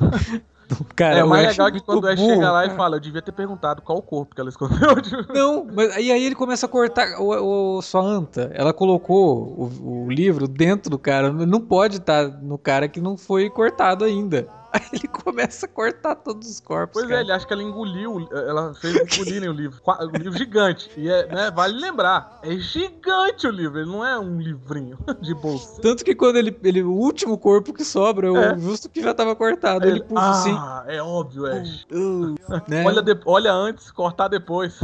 Cara, 0.94 1.18
é, 1.18 1.24
o 1.24 1.28
mais 1.28 1.48
legal 1.48 1.66
é 1.66 1.72
que 1.72 1.80
quando 1.80 2.04
o 2.04 2.06
Ash 2.06 2.20
chega 2.20 2.52
lá 2.52 2.64
e 2.64 2.70
fala, 2.70 2.96
eu 2.96 3.00
devia 3.00 3.20
ter 3.20 3.32
perguntado 3.32 3.82
qual 3.82 3.98
o 3.98 4.02
corpo 4.02 4.34
que 4.34 4.40
ela 4.40 4.50
escondeu. 4.50 4.78
Não, 5.34 5.66
mas 5.72 5.96
e 5.96 6.12
aí 6.12 6.24
ele 6.24 6.34
começa 6.34 6.66
a 6.66 6.68
cortar. 6.68 7.20
O, 7.20 7.78
o 7.78 7.82
sua 7.82 8.02
anta, 8.02 8.50
ela 8.54 8.72
colocou 8.72 9.70
o, 9.80 10.04
o 10.04 10.10
livro 10.10 10.46
dentro 10.46 10.88
do 10.88 10.98
cara. 10.98 11.32
Não 11.32 11.60
pode 11.60 11.96
estar 11.96 12.28
no 12.28 12.56
cara 12.56 12.88
que 12.88 13.00
não 13.00 13.16
foi 13.16 13.50
cortado 13.50 14.04
ainda. 14.04 14.46
Aí 14.72 14.82
ele 14.92 15.08
começa 15.08 15.66
a 15.66 15.68
cortar 15.68 16.14
todos 16.16 16.48
os 16.48 16.60
corpos. 16.60 16.94
Pois 16.94 17.06
é, 17.06 17.08
cara. 17.08 17.20
é, 17.20 17.24
ele 17.24 17.32
acha 17.32 17.46
que 17.46 17.52
ela 17.52 17.62
engoliu, 17.62 18.28
ela 18.32 18.74
fez 18.74 18.96
engolirem 18.96 19.48
o 19.48 19.52
livro. 19.52 19.80
Um 19.86 20.18
livro 20.18 20.38
gigante. 20.38 20.90
E 20.96 21.08
é, 21.08 21.26
né, 21.26 21.50
vale 21.50 21.78
lembrar, 21.78 22.40
é 22.42 22.56
gigante 22.56 23.46
o 23.46 23.50
livro, 23.50 23.80
ele 23.80 23.90
não 23.90 24.04
é 24.04 24.18
um 24.18 24.40
livrinho 24.40 24.98
de 25.20 25.34
bolsa. 25.34 25.80
Tanto 25.80 26.04
que 26.04 26.14
quando 26.14 26.36
ele, 26.36 26.56
ele 26.62 26.82
o 26.82 26.92
último 26.92 27.36
corpo 27.36 27.72
que 27.72 27.84
sobra 27.84 28.28
é 28.28 28.30
o 28.30 28.36
é. 28.36 28.58
justo 28.58 28.88
que 28.88 29.02
já 29.02 29.12
tava 29.12 29.34
cortado. 29.34 29.86
Ele, 29.86 29.98
ele 29.98 30.04
puxa 30.04 30.20
ah, 30.20 30.30
assim. 30.30 30.54
Ah, 30.56 30.84
é 30.86 31.02
óbvio, 31.02 31.46
Ash. 31.46 31.86
Uh, 32.00 32.34
né? 32.66 32.84
olha, 32.84 33.02
de, 33.02 33.18
olha 33.24 33.52
antes, 33.52 33.90
cortar 33.90 34.28
depois. 34.28 34.80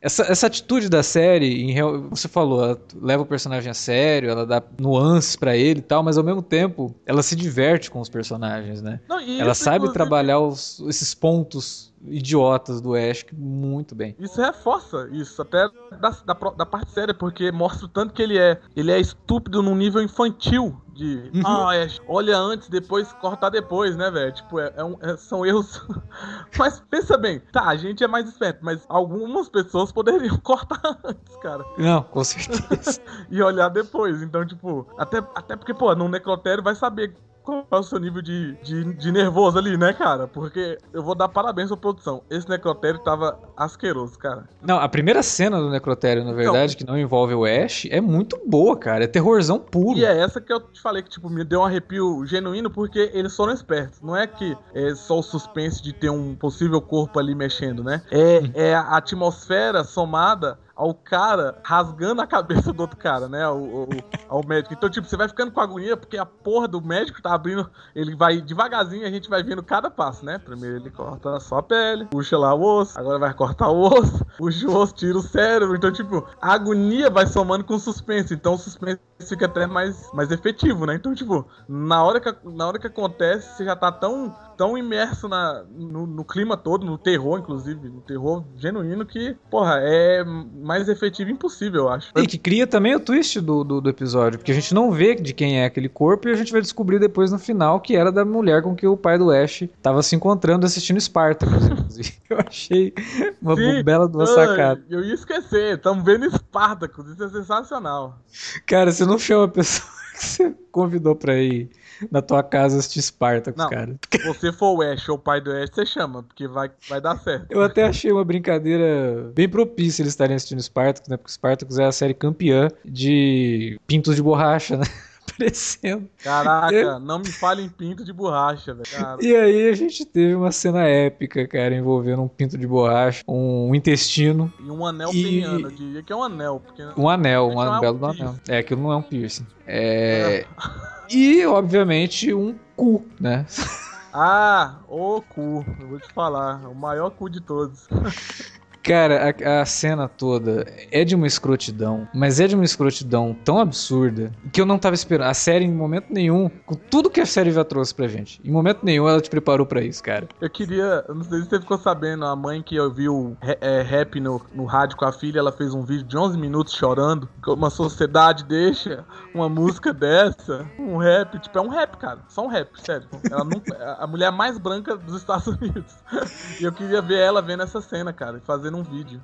Essa, 0.00 0.22
essa 0.30 0.46
atitude 0.46 0.88
da 0.88 1.02
série, 1.02 1.62
em 1.62 1.72
real, 1.72 2.02
você 2.08 2.28
falou, 2.28 2.64
ela 2.64 2.78
leva 3.00 3.22
o 3.24 3.26
personagem 3.26 3.68
a 3.68 3.74
sério, 3.74 4.30
ela 4.30 4.46
dá 4.46 4.62
nuances 4.80 5.34
para 5.34 5.56
ele 5.56 5.80
e 5.80 5.82
tal, 5.82 6.04
mas 6.04 6.16
ao 6.16 6.22
mesmo 6.22 6.40
tempo 6.40 6.94
ela 7.04 7.22
se 7.22 7.34
diverte 7.34 7.90
com 7.90 8.00
os 8.00 8.08
personagens, 8.08 8.80
né? 8.80 9.00
Não, 9.08 9.18
ela 9.18 9.54
sabe 9.54 9.78
inclusive... 9.78 9.94
trabalhar 9.94 10.38
os, 10.38 10.80
esses 10.88 11.14
pontos 11.14 11.92
idiotas 12.06 12.80
do 12.80 12.94
Ash 12.94 13.24
muito 13.32 13.94
bem. 13.94 14.14
Isso 14.18 14.40
reforça 14.40 15.08
isso, 15.12 15.42
até 15.42 15.68
da, 16.00 16.10
da, 16.10 16.34
da, 16.34 16.66
parte 16.66 16.92
séria, 16.92 17.12
porque 17.12 17.50
mostra 17.50 17.86
o 17.86 17.88
tanto 17.88 18.14
que 18.14 18.22
ele 18.22 18.38
é. 18.38 18.60
Ele 18.76 18.92
é 18.92 19.00
estúpido 19.00 19.62
num 19.62 19.74
nível 19.74 20.02
infantil. 20.02 20.80
De, 20.98 21.30
uhum. 21.32 21.42
ah, 21.46 21.76
Ash, 21.76 22.00
olha 22.08 22.36
antes, 22.36 22.68
depois 22.68 23.12
cortar 23.12 23.50
depois, 23.50 23.94
né, 23.94 24.10
velho? 24.10 24.32
Tipo, 24.32 24.58
é, 24.58 24.72
é 24.74 24.82
um, 24.82 24.96
é, 25.00 25.16
são 25.16 25.46
erros. 25.46 25.80
mas 26.58 26.80
pensa 26.90 27.16
bem, 27.16 27.38
tá, 27.52 27.68
a 27.68 27.76
gente 27.76 28.02
é 28.02 28.08
mais 28.08 28.28
esperto, 28.28 28.58
mas 28.62 28.84
algumas 28.88 29.48
pessoas 29.48 29.92
poderiam 29.92 30.36
cortar 30.42 30.98
antes, 31.04 31.36
cara. 31.36 31.64
Não, 31.78 32.02
com 32.02 32.24
certeza. 32.24 33.00
e 33.30 33.40
olhar 33.40 33.68
depois. 33.68 34.20
Então, 34.22 34.44
tipo, 34.44 34.88
até, 34.98 35.18
até 35.36 35.54
porque, 35.54 35.72
pô, 35.72 35.94
no 35.94 36.08
necrotério 36.08 36.64
vai 36.64 36.74
saber 36.74 37.14
qual 37.48 37.80
é 37.80 37.82
o 37.82 37.82
seu 37.82 37.98
nível 37.98 38.20
de, 38.20 38.54
de, 38.62 38.84
de, 38.94 39.12
nervoso 39.12 39.58
ali, 39.58 39.76
né, 39.76 39.92
cara? 39.92 40.26
Porque 40.26 40.78
eu 40.92 41.02
vou 41.02 41.14
dar 41.14 41.28
parabéns 41.28 41.68
pra 41.68 41.76
produção. 41.76 42.22
Esse 42.28 42.48
necrotério 42.48 43.00
tava 43.00 43.38
asqueroso, 43.56 44.18
cara. 44.18 44.44
Não, 44.60 44.78
a 44.78 44.88
primeira 44.88 45.22
cena 45.22 45.58
do 45.58 45.70
necrotério, 45.70 46.24
na 46.24 46.32
verdade, 46.32 46.74
então, 46.74 46.86
que 46.86 46.92
não 46.92 46.98
envolve 46.98 47.34
o 47.34 47.44
Ash, 47.44 47.86
é 47.90 48.00
muito 48.00 48.38
boa, 48.46 48.76
cara. 48.76 49.04
É 49.04 49.06
terrorzão 49.06 49.58
puro. 49.58 49.98
E 49.98 50.04
é 50.04 50.18
essa 50.18 50.40
que 50.40 50.52
eu 50.52 50.60
te 50.60 50.80
falei 50.80 51.02
que, 51.02 51.08
tipo, 51.08 51.30
me 51.30 51.44
deu 51.44 51.60
um 51.60 51.64
arrepio 51.64 52.24
genuíno, 52.26 52.70
porque 52.70 53.10
eles 53.14 53.34
foram 53.34 53.52
espertos. 53.52 54.00
Não 54.02 54.16
é 54.16 54.26
que 54.26 54.56
é 54.74 54.94
só 54.94 55.18
o 55.18 55.22
suspense 55.22 55.82
de 55.82 55.92
ter 55.92 56.10
um 56.10 56.34
possível 56.34 56.80
corpo 56.80 57.18
ali 57.18 57.34
mexendo, 57.34 57.82
né? 57.82 58.02
É, 58.10 58.40
hum. 58.40 58.50
é 58.54 58.74
a 58.74 58.96
atmosfera 58.96 59.84
somada 59.84 60.58
ao 60.78 60.94
cara 60.94 61.58
rasgando 61.64 62.22
a 62.22 62.26
cabeça 62.26 62.72
do 62.72 62.80
outro 62.80 62.96
cara, 62.96 63.28
né? 63.28 63.42
Ao, 63.42 63.56
ao, 63.58 63.88
ao, 64.28 64.46
médico. 64.46 64.72
Então, 64.72 64.88
tipo, 64.88 65.08
você 65.08 65.16
vai 65.16 65.28
ficando 65.28 65.50
com 65.50 65.60
agonia 65.60 65.96
porque 65.96 66.16
a 66.16 66.24
porra 66.24 66.68
do 66.68 66.80
médico 66.80 67.20
tá 67.20 67.34
abrindo. 67.34 67.68
Ele 67.96 68.14
vai 68.14 68.40
devagarzinho, 68.40 69.04
a 69.04 69.10
gente 69.10 69.28
vai 69.28 69.42
vendo 69.42 69.60
cada 69.60 69.90
passo, 69.90 70.24
né? 70.24 70.38
Primeiro 70.38 70.76
ele 70.76 70.90
corta 70.90 71.40
só 71.40 71.58
a 71.58 71.62
pele, 71.64 72.04
puxa 72.04 72.38
lá 72.38 72.54
o 72.54 72.62
osso, 72.62 72.96
agora 72.96 73.18
vai 73.18 73.34
cortar 73.34 73.68
o 73.70 73.80
osso, 73.80 74.24
puxa 74.38 74.68
o 74.68 74.76
osso, 74.76 74.94
tira 74.94 75.18
o 75.18 75.22
cérebro. 75.22 75.74
Então, 75.74 75.90
tipo, 75.90 76.24
a 76.40 76.52
agonia 76.52 77.10
vai 77.10 77.26
somando 77.26 77.64
com 77.64 77.74
o 77.74 77.80
suspense. 77.80 78.32
Então, 78.32 78.54
o 78.54 78.58
suspense 78.58 79.00
fica 79.26 79.46
até 79.46 79.66
mais, 79.66 80.10
mais 80.12 80.30
efetivo, 80.30 80.86
né? 80.86 80.94
Então, 80.94 81.14
tipo, 81.14 81.46
na 81.68 82.02
hora 82.02 82.20
que, 82.20 82.34
na 82.44 82.66
hora 82.66 82.78
que 82.78 82.86
acontece, 82.86 83.56
você 83.56 83.64
já 83.64 83.74
tá 83.74 83.90
tão 83.90 84.34
tão 84.58 84.76
imerso 84.76 85.28
na, 85.28 85.64
no, 85.70 86.04
no, 86.04 86.24
clima 86.24 86.56
todo, 86.56 86.84
no 86.84 86.98
terror, 86.98 87.38
inclusive, 87.38 87.88
no 87.88 88.00
terror 88.00 88.44
genuíno, 88.56 89.06
que, 89.06 89.36
porra, 89.48 89.76
é 89.78 90.24
mais 90.24 90.88
efetivo 90.88 91.30
impossível, 91.30 91.82
eu 91.82 91.88
acho. 91.88 92.10
E 92.16 92.26
que 92.26 92.36
cria 92.36 92.66
também 92.66 92.92
o 92.96 92.98
twist 92.98 93.40
do, 93.40 93.62
do, 93.62 93.80
do, 93.80 93.88
episódio, 93.88 94.36
porque 94.36 94.50
a 94.50 94.54
gente 94.54 94.74
não 94.74 94.90
vê 94.90 95.14
de 95.14 95.32
quem 95.32 95.60
é 95.60 95.64
aquele 95.64 95.88
corpo 95.88 96.28
e 96.28 96.32
a 96.32 96.34
gente 96.34 96.50
vai 96.50 96.60
descobrir 96.60 96.98
depois 96.98 97.30
no 97.30 97.38
final 97.38 97.80
que 97.80 97.94
era 97.94 98.10
da 98.10 98.24
mulher 98.24 98.60
com 98.60 98.74
que 98.74 98.84
o 98.84 98.96
pai 98.96 99.16
do 99.16 99.30
Ash 99.30 99.62
tava 99.80 100.02
se 100.02 100.16
encontrando 100.16 100.66
assistindo 100.66 101.00
Spartacus, 101.00 101.62
inclusive. 101.70 102.14
eu 102.28 102.38
achei 102.44 102.92
uma 103.40 103.54
Sim, 103.54 103.84
bela 103.84 104.08
do 104.08 104.26
sacada. 104.26 104.82
Eu 104.90 105.04
ia 105.04 105.14
esquecer, 105.14 105.76
estamos 105.76 106.04
vendo 106.04 106.28
Spartacus, 106.34 107.06
isso 107.10 107.22
é 107.22 107.28
sensacional. 107.28 108.18
Cara, 108.66 108.90
você 108.90 109.06
não 109.08 109.18
chama 109.18 109.44
a 109.44 109.48
pessoa 109.48 109.88
que 110.12 110.24
você 110.24 110.54
convidou 110.70 111.16
pra 111.16 111.36
ir 111.36 111.70
na 112.10 112.22
tua 112.22 112.42
casa 112.42 112.78
assistir 112.78 113.02
Spartacus, 113.02 113.60
não, 113.60 113.70
cara. 113.70 113.96
Se 114.10 114.22
você 114.22 114.52
for 114.52 114.76
o 114.76 114.82
Ash 114.82 115.08
ou 115.08 115.16
o 115.16 115.18
pai 115.18 115.40
do 115.40 115.50
Ash, 115.50 115.70
você 115.72 115.84
chama, 115.84 116.22
porque 116.22 116.46
vai, 116.46 116.70
vai 116.88 117.00
dar 117.00 117.16
certo. 117.16 117.50
Eu 117.50 117.62
até 117.62 117.84
achei 117.84 118.12
uma 118.12 118.24
brincadeira 118.24 119.30
bem 119.34 119.48
propícia 119.48 120.02
eles 120.02 120.12
estarem 120.12 120.36
assistindo 120.36 120.62
Spartacus, 120.62 121.08
né? 121.08 121.16
Porque 121.16 121.32
Spartacus 121.32 121.78
é 121.78 121.84
a 121.86 121.92
série 121.92 122.14
campeã 122.14 122.68
de 122.84 123.80
pintos 123.86 124.14
de 124.14 124.22
borracha, 124.22 124.76
né? 124.76 124.84
aparecendo. 125.30 126.08
Caraca, 126.22 126.98
não 126.98 127.18
me 127.18 127.30
fale 127.30 127.62
em 127.62 127.68
pinto 127.68 128.04
de 128.04 128.12
borracha, 128.12 128.74
velho. 128.74 129.18
E 129.20 129.34
aí 129.34 129.68
a 129.68 129.74
gente 129.74 130.04
teve 130.04 130.34
uma 130.34 130.52
cena 130.52 130.86
épica, 130.86 131.46
cara, 131.46 131.74
envolvendo 131.74 132.22
um 132.22 132.28
pinto 132.28 132.56
de 132.56 132.66
borracha, 132.66 133.22
um 133.26 133.74
intestino. 133.74 134.52
E 134.60 134.70
um 134.70 134.84
anel 134.86 135.10
e... 135.12 135.22
peniano, 135.22 135.66
eu 135.68 135.70
diria 135.70 136.02
que 136.02 136.12
é 136.12 136.16
um 136.16 136.22
anel. 136.22 136.62
Porque 136.64 136.82
um 136.96 137.08
anel, 137.08 137.48
um 137.48 137.60
anel 137.60 137.94
do 137.94 138.06
anel. 138.06 138.34
É, 138.48 138.58
aquilo 138.58 138.82
não 138.82 138.92
é 138.92 138.96
um 138.96 139.02
piercing. 139.02 139.46
É... 139.66 140.40
é. 140.40 140.46
E, 141.10 141.46
obviamente, 141.46 142.34
um 142.34 142.54
cu, 142.76 143.02
né? 143.18 143.46
Ah, 144.20 144.78
o 144.88 145.20
cu, 145.20 145.64
eu 145.78 145.86
vou 145.86 146.00
te 146.00 146.10
falar, 146.12 146.66
o 146.66 146.74
maior 146.74 147.10
cu 147.10 147.28
de 147.28 147.40
todos. 147.40 147.86
Cara, 148.88 149.34
a, 149.44 149.60
a, 149.60 149.66
cena 149.66 150.08
toda 150.08 150.64
é 150.90 151.04
de 151.04 151.14
uma 151.14 151.26
escrotidão, 151.26 152.08
mas 152.14 152.40
é 152.40 152.46
de 152.46 152.54
uma 152.54 152.64
escrotidão 152.64 153.36
tão 153.44 153.58
absurda 153.58 154.32
que 154.50 154.58
eu 154.58 154.64
não 154.64 154.78
tava 154.78 154.94
esperando. 154.94 155.28
A 155.28 155.34
série, 155.34 155.66
em 155.66 155.70
momento 155.70 156.06
nenhum, 156.08 156.50
com 156.64 156.74
tudo 156.74 157.10
que 157.10 157.20
a 157.20 157.26
série 157.26 157.50
já 157.50 157.62
trouxe 157.62 157.94
pra 157.94 158.08
gente, 158.08 158.40
em 158.42 158.50
momento 158.50 158.80
nenhum 158.82 159.06
ela 159.06 159.20
te 159.20 159.28
preparou 159.28 159.66
para 159.66 159.82
isso, 159.82 160.02
cara. 160.02 160.26
Eu 160.40 160.48
queria, 160.48 161.04
não 161.06 161.22
sei 161.22 161.42
se 161.42 161.50
você 161.50 161.60
ficou 161.60 161.76
sabendo, 161.76 162.24
a 162.24 162.34
mãe 162.34 162.62
que 162.62 162.80
ouviu 162.80 163.36
é, 163.42 163.82
rap 163.82 164.18
no, 164.18 164.40
no 164.54 164.64
rádio 164.64 164.96
com 164.96 165.04
a 165.04 165.12
filha, 165.12 165.38
ela 165.38 165.52
fez 165.52 165.74
um 165.74 165.82
vídeo 165.82 166.04
de 166.04 166.16
11 166.16 166.38
minutos 166.38 166.72
chorando. 166.72 167.28
Uma 167.46 167.68
sociedade 167.68 168.42
deixa 168.44 169.04
uma 169.34 169.50
música 169.50 169.92
dessa, 169.94 170.66
um 170.78 170.96
rap, 170.96 171.38
tipo, 171.40 171.58
é 171.58 171.60
um 171.60 171.68
rap, 171.68 171.98
cara, 171.98 172.20
só 172.26 172.42
um 172.42 172.48
rap, 172.48 172.70
sério. 172.80 173.06
Ela 173.30 173.44
nunca, 173.44 173.96
a 174.00 174.06
mulher 174.06 174.32
mais 174.32 174.56
branca 174.56 174.96
dos 174.96 175.16
Estados 175.16 175.46
Unidos. 175.46 175.94
E 176.60 176.64
eu 176.64 176.72
queria 176.72 177.00
ver 177.00 177.18
ela 177.18 177.40
vendo 177.40 177.62
essa 177.62 177.80
cena, 177.80 178.12
cara, 178.12 178.40
fazendo 178.44 178.77
um 178.78 178.82
vídeo. 178.82 179.20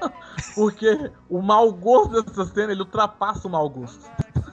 Porque 0.54 1.10
o 1.28 1.40
mau 1.40 1.72
gosto 1.72 2.22
dessa 2.22 2.44
cena, 2.44 2.72
ele 2.72 2.82
ultrapassa 2.82 3.46
o 3.48 3.50
mau 3.50 3.68
gosto. 3.68 4.04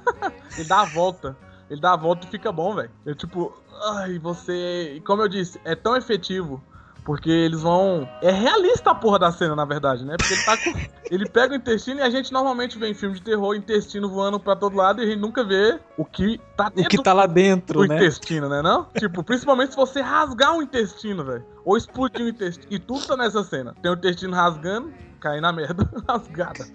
ele 0.58 0.68
dá 0.68 0.82
a 0.82 0.86
volta. 0.86 1.38
Ele 1.70 1.82
dá 1.82 1.94
a 1.94 1.98
volta 1.98 2.28
e 2.28 2.30
fica 2.30 2.52
bom, 2.52 2.76
velho. 2.76 2.92
Eu 3.06 3.16
tipo, 3.16 3.54
ai, 3.96 4.20
você. 4.20 5.02
Como 5.06 5.22
eu 5.22 5.28
disse, 5.28 5.60
é 5.63 5.76
tão 5.76 5.96
efetivo 5.96 6.62
porque 7.04 7.30
eles 7.30 7.62
vão. 7.62 8.08
É 8.22 8.32
realista 8.32 8.92
a 8.92 8.96
porra 8.96 9.20
da 9.20 9.32
cena, 9.32 9.56
na 9.56 9.66
verdade, 9.66 10.06
né? 10.06 10.16
Porque 10.18 10.34
ele 10.34 10.44
tá 10.44 10.58
com. 10.58 10.74
ele 11.13 11.30
pega 11.30 11.54
o 11.54 11.58
intestino 11.58 12.00
e 12.00 12.04
a 12.04 12.10
gente 12.10 12.32
normalmente 12.32 12.78
vê 12.78 12.89
em 12.89 12.94
filme 12.94 13.16
de 13.16 13.22
terror 13.22 13.56
intestino 13.56 14.10
voando 14.10 14.39
pra 14.39 14.56
todo 14.56 14.76
lado 14.76 15.02
e 15.02 15.06
a 15.06 15.08
gente 15.08 15.20
nunca 15.20 15.44
vê 15.44 15.80
o 15.98 16.06
que 16.06 16.39
tá 16.56 16.70
dentro. 16.70 16.86
O 16.86 16.89
que 16.89 17.04
tá 17.04 17.13
lá 17.13 17.26
dentro, 17.26 17.82
do 17.82 17.88
né? 17.88 17.98
intestino, 17.98 18.48
né? 18.48 18.62
Não? 18.62 18.88
tipo, 18.98 19.24
principalmente 19.24 19.72
se 19.72 19.76
você 19.76 20.02
rasgar 20.02 20.56
um 20.56 20.62
intestino, 20.62 21.24
velho. 21.24 21.46
Ou 21.66 21.78
explodir 21.78 22.26
um 22.26 22.30
intestino. 22.30 22.68
E 22.70 22.80
tudo 22.80 23.06
tá 23.06 23.18
nessa 23.18 23.44
cena. 23.44 23.76
Tem 23.82 23.92
o 23.92 23.96
intestino 23.96 24.34
rasgando, 24.34 24.94
caindo 25.20 25.42
na 25.42 25.52
merda, 25.52 25.89
rasgada. 26.08 26.66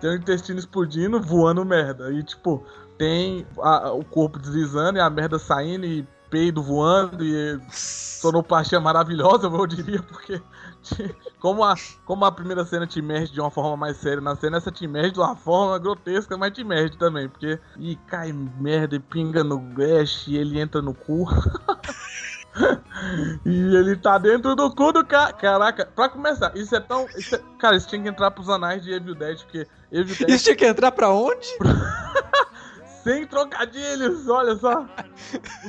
Tem 0.00 0.10
o 0.10 0.14
intestino 0.14 0.58
explodindo, 0.58 1.20
voando 1.20 1.64
merda. 1.64 2.10
E 2.12 2.22
tipo, 2.22 2.64
tem 2.98 3.46
a, 3.58 3.92
o 3.92 4.04
corpo 4.04 4.38
deslizando 4.38 4.98
e 4.98 5.00
a 5.00 5.10
merda 5.10 5.38
saindo 5.38 5.84
e 5.84 6.06
peido 6.36 6.62
voando 6.62 7.24
e 7.24 7.58
sonoplastia 7.70 8.78
maravilhosa, 8.78 9.46
eu 9.46 9.66
diria, 9.66 10.02
porque 10.02 10.42
como 11.40 11.64
a, 11.64 11.74
como 12.04 12.26
a 12.26 12.32
primeira 12.32 12.62
cena 12.66 12.86
te 12.86 13.00
merde 13.00 13.32
de 13.32 13.40
uma 13.40 13.50
forma 13.50 13.74
mais 13.74 13.96
séria 13.96 14.20
na 14.20 14.36
cena, 14.36 14.58
essa 14.58 14.70
te 14.70 14.86
merde 14.86 15.12
de 15.12 15.20
uma 15.20 15.34
forma 15.34 15.78
grotesca, 15.78 16.36
mas 16.36 16.52
te 16.52 16.62
merde 16.62 16.98
também, 16.98 17.26
porque 17.26 17.58
e 17.78 17.96
cai 18.06 18.34
merda 18.34 18.96
e 18.96 19.00
pinga 19.00 19.42
no 19.42 19.64
Ash 20.02 20.28
e 20.28 20.36
ele 20.36 20.60
entra 20.60 20.82
no 20.82 20.92
cu. 20.92 21.24
e 23.46 23.74
ele 23.74 23.96
tá 23.96 24.18
dentro 24.18 24.54
do 24.54 24.70
cu 24.74 24.92
do 24.92 25.06
cara. 25.06 25.32
Caraca, 25.32 25.86
pra 25.86 26.10
começar, 26.10 26.54
isso 26.54 26.76
é 26.76 26.80
tão. 26.80 27.06
Isso 27.16 27.34
é... 27.34 27.40
Cara, 27.58 27.76
isso 27.76 27.88
tinha 27.88 28.02
que 28.02 28.08
entrar 28.08 28.30
pros 28.30 28.50
anais 28.50 28.82
de 28.82 28.92
Evil 28.92 29.14
Dead, 29.14 29.38
porque 29.38 29.66
Evil 29.90 30.14
Dead. 30.14 30.28
Isso 30.28 30.44
tinha 30.44 30.56
que 30.56 30.66
entrar 30.66 30.92
pra 30.92 31.10
onde? 31.10 31.48
Sem 33.06 33.24
trocadilhos, 33.24 34.28
olha 34.28 34.56
só. 34.56 34.84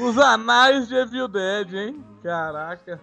Os 0.02 0.18
anais 0.18 0.88
de 0.88 0.96
Evil 0.96 1.28
Dead, 1.28 1.72
hein? 1.72 2.04
Caraca. 2.24 3.00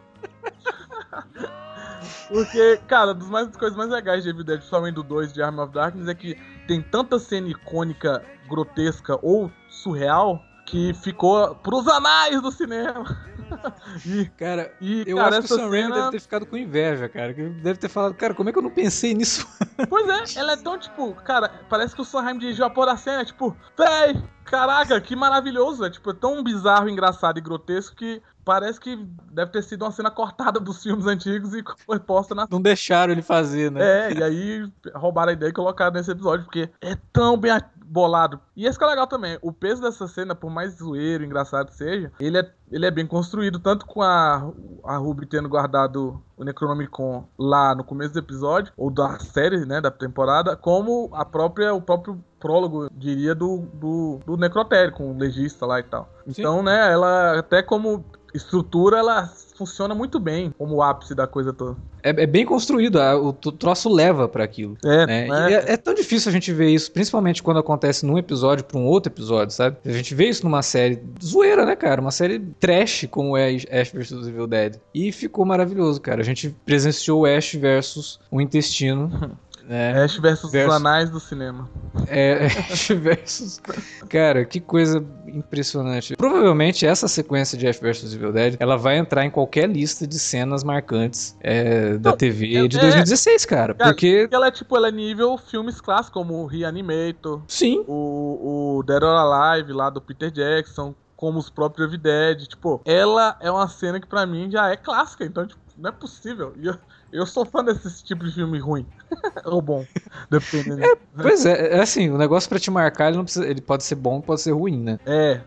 Porque, 2.26 2.78
cara, 2.88 3.14
das 3.14 3.28
mais, 3.28 3.56
coisas 3.56 3.78
mais 3.78 3.90
legais 3.90 4.24
de 4.24 4.30
Evil 4.30 4.42
Dead, 4.42 4.58
principalmente 4.58 4.96
do 4.96 5.04
2 5.04 5.32
de 5.32 5.40
Arm 5.40 5.60
of 5.60 5.72
Darkness, 5.72 6.08
é 6.08 6.14
que 6.16 6.34
tem 6.66 6.82
tanta 6.82 7.16
cena 7.20 7.46
icônica, 7.46 8.24
grotesca 8.48 9.16
ou 9.22 9.52
surreal 9.68 10.42
que 10.64 10.94
ficou 10.94 11.54
pros 11.56 11.86
anais 11.88 12.40
do 12.40 12.50
cinema. 12.50 13.04
e, 14.06 14.26
cara, 14.36 14.72
e, 14.80 15.04
eu 15.06 15.16
cara, 15.16 15.38
acho 15.38 15.48
que 15.48 15.54
o 15.54 15.56
Sam 15.56 15.68
Raimi 15.68 15.82
cena... 15.82 15.94
deve 15.96 16.10
ter 16.12 16.20
ficado 16.20 16.46
com 16.46 16.56
inveja, 16.56 17.08
cara. 17.08 17.32
Deve 17.32 17.78
ter 17.78 17.88
falado, 17.88 18.14
cara, 18.14 18.34
como 18.34 18.48
é 18.48 18.52
que 18.52 18.58
eu 18.58 18.62
não 18.62 18.70
pensei 18.70 19.14
nisso? 19.14 19.46
pois 19.88 20.08
é, 20.08 20.38
ela 20.38 20.52
é 20.52 20.56
tão, 20.56 20.78
tipo, 20.78 21.14
cara, 21.16 21.50
parece 21.68 21.94
que 21.94 22.00
o 22.00 22.04
Sam 22.04 22.22
Raimi 22.22 22.40
dirigiu 22.40 22.64
a 22.64 22.70
porra 22.70 22.88
da 22.88 22.96
cena, 22.96 23.24
tipo, 23.24 23.56
véi, 23.76 24.22
caraca, 24.44 25.00
que 25.00 25.14
maravilhoso. 25.16 25.84
É, 25.84 25.90
tipo, 25.90 26.10
é 26.10 26.14
tão 26.14 26.42
bizarro, 26.42 26.88
engraçado 26.88 27.38
e 27.38 27.42
grotesco 27.42 27.96
que 27.96 28.22
parece 28.44 28.78
que 28.78 28.96
deve 29.32 29.50
ter 29.50 29.62
sido 29.62 29.84
uma 29.84 29.90
cena 29.90 30.10
cortada 30.10 30.60
dos 30.60 30.82
filmes 30.82 31.06
antigos 31.06 31.54
e 31.54 31.64
foi 31.84 31.98
posta 31.98 32.34
na. 32.34 32.46
Não 32.50 32.60
deixaram 32.60 33.12
ele 33.12 33.22
fazer, 33.22 33.70
né? 33.70 33.82
É, 33.82 34.14
e 34.14 34.22
aí 34.22 34.72
roubaram 34.94 35.30
a 35.30 35.32
ideia 35.32 35.50
e 35.50 35.54
colocaram 35.54 35.92
nesse 35.92 36.10
episódio, 36.10 36.44
porque 36.44 36.68
é 36.80 36.96
tão 37.12 37.36
bem 37.36 37.50
bolado. 37.84 38.40
E 38.56 38.66
esse 38.66 38.78
que 38.78 38.84
é 38.84 38.88
legal 38.88 39.06
também, 39.06 39.38
o 39.42 39.52
peso 39.52 39.82
dessa 39.82 40.06
cena, 40.08 40.34
por 40.34 40.50
mais 40.50 40.78
zoeiro, 40.78 41.24
engraçado 41.24 41.68
que 41.68 41.76
seja, 41.76 42.10
ele 42.18 42.38
é, 42.38 42.50
ele 42.70 42.86
é 42.86 42.90
bem 42.90 43.06
construído, 43.06 43.58
tanto 43.58 43.86
com 43.86 44.02
a, 44.02 44.50
a 44.84 44.96
Ruby 44.96 45.26
tendo 45.26 45.48
guardado 45.48 46.22
o 46.36 46.44
Necronomicon 46.44 47.28
lá 47.38 47.74
no 47.74 47.84
começo 47.84 48.12
do 48.12 48.18
episódio, 48.18 48.72
ou 48.76 48.90
da 48.90 49.18
série, 49.18 49.64
né, 49.64 49.80
da 49.80 49.90
temporada, 49.90 50.56
como 50.56 51.10
a 51.12 51.24
própria, 51.24 51.74
o 51.74 51.80
próprio 51.80 52.22
prólogo, 52.40 52.88
diria, 52.92 53.34
do, 53.34 53.58
do, 53.74 54.20
do 54.26 54.36
Necrotério, 54.36 54.92
com 54.92 55.12
o 55.12 55.18
legista 55.18 55.64
lá 55.64 55.80
e 55.80 55.84
tal. 55.84 56.08
Sim. 56.26 56.40
Então, 56.40 56.62
né, 56.62 56.92
ela 56.92 57.38
até 57.38 57.62
como 57.62 58.04
estrutura, 58.34 58.98
ela 58.98 59.32
funciona 59.56 59.94
muito 59.94 60.18
bem 60.18 60.52
como 60.58 60.74
o 60.74 60.82
ápice 60.82 61.14
da 61.14 61.26
coisa 61.26 61.52
toda. 61.52 61.76
É, 62.02 62.10
é 62.10 62.26
bem 62.26 62.44
construído, 62.44 63.00
a, 63.00 63.16
o 63.16 63.32
troço 63.32 63.88
leva 63.88 64.28
para 64.28 64.44
aquilo. 64.44 64.76
É, 64.84 65.06
né? 65.06 65.28
é. 65.28 65.52
é, 65.52 65.72
é. 65.72 65.76
tão 65.76 65.94
difícil 65.94 66.28
a 66.28 66.32
gente 66.32 66.52
ver 66.52 66.68
isso, 66.70 66.90
principalmente 66.90 67.42
quando 67.42 67.60
acontece 67.60 68.04
num 68.04 68.18
episódio 68.18 68.64
para 68.64 68.78
um 68.78 68.84
outro 68.84 69.12
episódio, 69.12 69.54
sabe? 69.54 69.76
A 69.84 69.92
gente 69.92 70.14
vê 70.14 70.28
isso 70.28 70.44
numa 70.44 70.62
série 70.62 71.00
zoeira, 71.22 71.64
né, 71.64 71.76
cara? 71.76 72.00
Uma 72.00 72.10
série 72.10 72.40
trash 72.60 73.06
como 73.10 73.36
é 73.36 73.54
Ash 73.54 73.90
vs 73.90 74.26
Evil 74.26 74.46
Dead. 74.46 74.76
E 74.92 75.12
ficou 75.12 75.44
maravilhoso, 75.44 76.00
cara. 76.00 76.20
A 76.20 76.24
gente 76.24 76.54
presenciou 76.66 77.24
Ash 77.24 77.54
versus 77.54 78.18
o 78.30 78.40
intestino 78.40 79.38
É, 79.68 80.02
Ash 80.02 80.16
versus, 80.18 80.50
versus 80.50 80.74
os 80.74 80.80
anais 80.80 81.10
do 81.10 81.18
cinema. 81.18 81.68
É, 82.08 82.46
Ash 82.70 82.88
versus. 82.88 83.60
Cara, 84.08 84.44
que 84.44 84.60
coisa 84.60 85.04
impressionante. 85.26 86.16
Provavelmente 86.16 86.86
essa 86.86 87.08
sequência 87.08 87.56
de 87.56 87.66
Ash 87.66 87.78
versus 87.80 88.14
Evil 88.14 88.32
Dead 88.32 88.56
ela 88.58 88.76
vai 88.76 88.98
entrar 88.98 89.24
em 89.24 89.30
qualquer 89.30 89.68
lista 89.68 90.06
de 90.06 90.18
cenas 90.18 90.62
marcantes 90.62 91.36
é, 91.40 91.96
da 91.96 92.10
Não, 92.10 92.16
TV 92.16 92.56
é, 92.56 92.68
de 92.68 92.78
2016, 92.78 93.44
cara. 93.46 93.74
cara 93.74 93.90
porque. 93.90 94.28
Ela 94.30 94.48
é 94.48 94.50
tipo, 94.50 94.76
ela 94.76 94.88
é 94.88 94.92
nível 94.92 95.38
filmes 95.38 95.80
clássicos, 95.80 96.10
como 96.10 96.42
o 96.42 96.46
Reanimator. 96.46 97.42
Sim. 97.48 97.84
O, 97.86 98.78
o 98.78 98.82
Dead 98.82 99.02
or 99.02 99.16
Alive 99.16 99.72
lá 99.72 99.88
do 99.90 100.00
Peter 100.00 100.30
Jackson 100.30 100.94
como 101.16 101.38
os 101.38 101.48
próprios 101.48 101.88
Evil 101.88 102.00
Dead. 102.00 102.46
Tipo, 102.46 102.82
ela 102.84 103.36
é 103.40 103.50
uma 103.50 103.68
cena 103.68 103.98
que 103.98 104.06
para 104.06 104.26
mim 104.26 104.50
já 104.50 104.70
é 104.70 104.76
clássica, 104.76 105.24
então, 105.24 105.46
tipo, 105.46 105.60
não 105.78 105.88
é 105.88 105.92
possível. 105.92 106.52
E 106.56 106.66
eu, 106.66 106.76
eu 107.14 107.24
sou 107.26 107.44
fã 107.44 107.64
desse 107.64 108.02
tipo 108.02 108.24
de 108.24 108.32
filme 108.32 108.58
ruim. 108.58 108.84
Ou 109.46 109.62
bom. 109.62 109.86
Dependendo. 110.28 110.84
É, 110.84 110.96
pois 111.16 111.46
é, 111.46 111.76
é 111.76 111.80
assim, 111.80 112.10
o 112.10 112.18
negócio 112.18 112.48
pra 112.48 112.58
te 112.58 112.70
marcar, 112.70 113.08
ele, 113.08 113.16
não 113.16 113.24
precisa, 113.24 113.46
ele 113.46 113.60
pode 113.60 113.84
ser 113.84 113.94
bom, 113.94 114.20
pode 114.20 114.40
ser 114.40 114.50
ruim, 114.50 114.82
né? 114.82 114.98
É, 115.06 115.40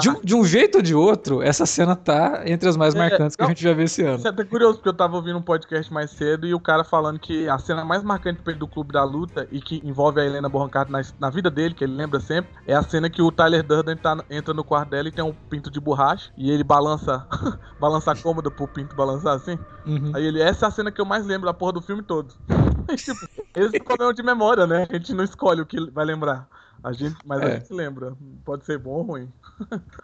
de, 0.00 0.08
um, 0.08 0.20
de 0.22 0.34
um 0.34 0.44
jeito 0.44 0.76
ou 0.76 0.82
de 0.82 0.94
outro, 0.94 1.42
essa 1.42 1.66
cena 1.66 1.94
tá 1.94 2.42
entre 2.46 2.68
as 2.68 2.76
mais 2.76 2.94
é, 2.94 2.98
marcantes 2.98 3.36
que 3.36 3.42
não, 3.42 3.48
a 3.48 3.50
gente 3.50 3.62
já 3.62 3.72
viu 3.72 3.84
esse 3.84 4.02
ano. 4.02 4.16
Isso 4.16 4.26
é 4.26 4.30
até 4.30 4.44
curioso, 4.44 4.76
porque 4.76 4.88
eu 4.88 4.94
tava 4.94 5.16
ouvindo 5.16 5.38
um 5.38 5.42
podcast 5.42 5.92
mais 5.92 6.10
cedo 6.10 6.46
e 6.46 6.54
o 6.54 6.60
cara 6.60 6.82
falando 6.82 7.18
que 7.18 7.48
a 7.48 7.58
cena 7.58 7.84
mais 7.84 8.02
marcante 8.02 8.40
do 8.54 8.66
Clube 8.66 8.92
da 8.92 9.04
Luta 9.04 9.46
e 9.50 9.60
que 9.60 9.82
envolve 9.84 10.20
a 10.20 10.24
Helena 10.24 10.48
Bonham 10.48 10.68
Carter 10.68 10.92
na, 10.92 11.02
na, 11.18 11.30
vida 11.30 11.50
dele, 11.50 11.74
que 11.74 11.84
ele 11.84 11.94
lembra 11.94 12.20
sempre, 12.20 12.50
é 12.66 12.74
a 12.74 12.82
cena 12.82 13.10
que 13.10 13.20
o 13.20 13.30
Tyler 13.30 13.62
Durden 13.62 13.96
tá, 13.96 14.24
entra 14.30 14.54
no 14.54 14.64
quarto 14.64 14.90
dela 14.90 15.08
e 15.08 15.12
tem 15.12 15.24
um 15.24 15.34
pinto 15.48 15.70
de 15.70 15.78
borracha 15.80 16.30
e 16.36 16.50
ele 16.50 16.64
balança 16.64 17.26
balança 17.78 18.12
a 18.12 18.16
cômoda 18.16 18.50
pro 18.50 18.66
pinto 18.66 18.96
balançar 18.96 19.34
assim. 19.34 19.58
Uhum. 19.86 20.12
Aí 20.14 20.24
ele, 20.24 20.40
essa 20.40 20.66
é 20.66 20.68
a 20.68 20.70
cena 20.70 20.90
que 20.90 21.00
eu 21.00 21.04
mais 21.04 21.26
lembro 21.26 21.46
da 21.46 21.54
porra 21.54 21.72
do 21.72 21.82
filme 21.82 22.02
todo. 22.02 22.34
tipo, 22.96 23.20
esse 23.54 23.76
é 23.76 23.80
o 23.80 23.84
problema 23.84 24.14
de 24.14 24.22
memória, 24.22 24.66
né? 24.66 24.86
A 24.88 24.92
gente 24.94 25.14
não 25.14 25.24
escolhe 25.24 25.60
o 25.60 25.66
que 25.66 25.90
vai 25.90 26.04
lembrar. 26.04 26.48
A 26.82 26.92
gente, 26.92 27.16
mas 27.24 27.42
é. 27.42 27.44
a 27.44 27.50
gente 27.58 27.72
lembra. 27.72 28.16
Pode 28.44 28.64
ser 28.64 28.78
bom 28.78 28.90
ou 28.90 29.02
ruim. 29.02 29.28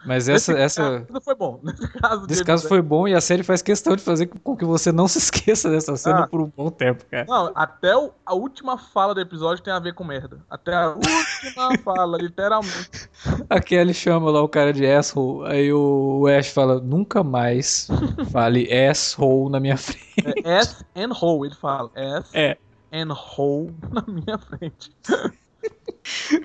Mas 0.04 0.28
essa. 0.28 0.52
essa... 0.52 1.00
Caso 1.00 1.20
foi 1.24 1.34
bom. 1.34 1.60
Nesse 1.62 1.88
caso, 1.88 2.26
Nesse 2.26 2.44
caso 2.44 2.68
foi 2.68 2.82
bom 2.82 3.08
e 3.08 3.14
a 3.14 3.20
série 3.20 3.42
faz 3.42 3.62
questão 3.62 3.96
de 3.96 4.02
fazer 4.02 4.26
com 4.26 4.56
que 4.56 4.64
você 4.64 4.92
não 4.92 5.08
se 5.08 5.18
esqueça 5.18 5.70
dessa 5.70 5.96
cena 5.96 6.24
ah. 6.24 6.26
por 6.28 6.40
um 6.40 6.52
bom 6.54 6.70
tempo, 6.70 7.04
cara. 7.10 7.24
Não, 7.26 7.50
até 7.54 7.96
o, 7.96 8.12
a 8.24 8.34
última 8.34 8.76
fala 8.76 9.14
do 9.14 9.20
episódio 9.20 9.64
tem 9.64 9.72
a 9.72 9.78
ver 9.78 9.94
com 9.94 10.04
merda. 10.04 10.38
Até 10.50 10.74
a 10.74 10.90
última 10.90 11.78
fala, 11.82 12.18
literalmente. 12.18 13.08
A 13.48 13.60
Kelly 13.60 13.94
chama 13.94 14.30
lá 14.30 14.42
o 14.42 14.48
cara 14.48 14.72
de 14.72 14.86
asshole. 14.86 15.50
Aí 15.50 15.72
o 15.72 16.26
Ash 16.26 16.48
fala: 16.48 16.80
nunca 16.80 17.24
mais 17.24 17.88
fale 18.30 18.68
asshole 18.72 19.50
na 19.50 19.60
minha 19.60 19.76
frente. 19.76 20.06
É 20.44 20.58
ass 20.58 20.84
and 20.94 21.12
hole, 21.12 21.48
ele 21.48 21.54
fala. 21.54 21.90
Ass 21.94 22.30
é. 22.34 22.56
and 22.92 23.12
hole 23.12 23.74
na 23.90 24.04
minha 24.06 24.38
frente. 24.38 24.90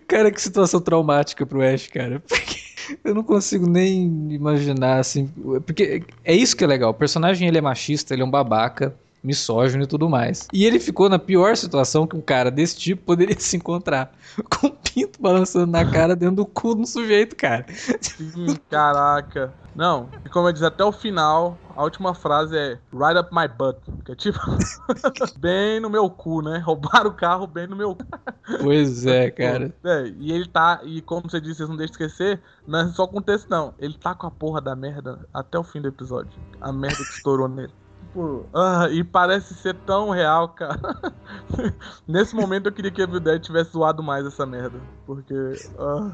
Cara, 0.07 0.31
que 0.31 0.41
situação 0.41 0.81
traumática 0.81 1.45
pro 1.45 1.61
Ash, 1.61 1.87
cara. 1.87 2.21
Porque 2.27 2.57
eu 3.03 3.13
não 3.13 3.23
consigo 3.23 3.69
nem 3.69 4.31
imaginar, 4.31 4.99
assim. 4.99 5.27
Porque 5.65 6.03
é 6.23 6.33
isso 6.33 6.55
que 6.55 6.63
é 6.63 6.67
legal. 6.67 6.91
O 6.91 6.95
personagem 6.95 7.47
ele 7.47 7.57
é 7.57 7.61
machista, 7.61 8.13
ele 8.13 8.21
é 8.21 8.25
um 8.25 8.31
babaca 8.31 8.95
misógino 9.23 9.83
e 9.83 9.87
tudo 9.87 10.09
mais. 10.09 10.47
E 10.51 10.65
ele 10.65 10.79
ficou 10.79 11.09
na 11.09 11.19
pior 11.19 11.55
situação 11.55 12.07
que 12.07 12.15
um 12.15 12.21
cara 12.21 12.49
desse 12.49 12.77
tipo 12.77 13.03
poderia 13.03 13.39
se 13.39 13.57
encontrar. 13.57 14.11
Com 14.49 14.67
o 14.67 14.71
pinto 14.71 15.21
balançando 15.21 15.71
na 15.71 15.89
cara 15.89 16.15
dentro 16.15 16.37
do 16.37 16.45
cu 16.45 16.75
do 16.75 16.85
sujeito, 16.85 17.35
cara. 17.35 17.65
Sim, 17.99 18.57
caraca. 18.69 19.53
Não, 19.75 20.09
e 20.25 20.29
como 20.29 20.49
eu 20.49 20.51
disse, 20.51 20.65
até 20.65 20.83
o 20.83 20.91
final, 20.91 21.57
a 21.75 21.83
última 21.83 22.13
frase 22.13 22.57
é 22.57 22.77
Right 22.91 23.17
up 23.17 23.33
my 23.33 23.47
butt. 23.47 23.79
Que 24.03 24.11
é 24.11 24.15
tipo, 24.15 24.39
bem 25.39 25.79
no 25.79 25.89
meu 25.89 26.09
cu, 26.09 26.41
né? 26.41 26.57
Roubaram 26.57 27.09
o 27.09 27.13
carro 27.13 27.47
bem 27.47 27.67
no 27.67 27.75
meu 27.75 27.95
cu. 27.95 28.05
Pois 28.61 29.05
é, 29.05 29.31
cara. 29.31 29.73
É, 29.83 30.13
e 30.19 30.31
ele 30.31 30.47
tá, 30.47 30.81
e 30.83 31.01
como 31.01 31.29
você 31.29 31.39
disse, 31.39 31.57
vocês 31.57 31.69
não 31.69 31.77
deixam 31.77 31.95
de 31.95 32.03
esquecer, 32.03 32.41
não 32.67 32.79
é 32.79 32.87
só 32.89 33.07
com 33.07 33.21
texto, 33.21 33.49
não. 33.49 33.73
Ele 33.79 33.93
tá 33.97 34.13
com 34.13 34.27
a 34.27 34.31
porra 34.31 34.59
da 34.59 34.75
merda 34.75 35.19
até 35.33 35.57
o 35.57 35.63
fim 35.63 35.81
do 35.81 35.87
episódio. 35.87 36.31
A 36.59 36.71
merda 36.73 36.97
que 36.97 37.13
estourou 37.13 37.47
nele. 37.47 37.73
Tipo, 38.11 38.45
ah, 38.53 38.89
e 38.91 39.05
parece 39.05 39.53
ser 39.53 39.73
tão 39.73 40.09
real, 40.09 40.49
cara. 40.49 41.13
Nesse 42.05 42.35
momento 42.35 42.65
eu 42.65 42.71
queria 42.71 42.91
que 42.91 42.99
a 42.99 43.05
Evil 43.05 43.21
Dead 43.21 43.41
tivesse 43.41 43.71
zoado 43.71 44.03
mais 44.03 44.25
essa 44.25 44.45
merda. 44.45 44.77
Porque. 45.05 45.33
Ah. 45.79 46.11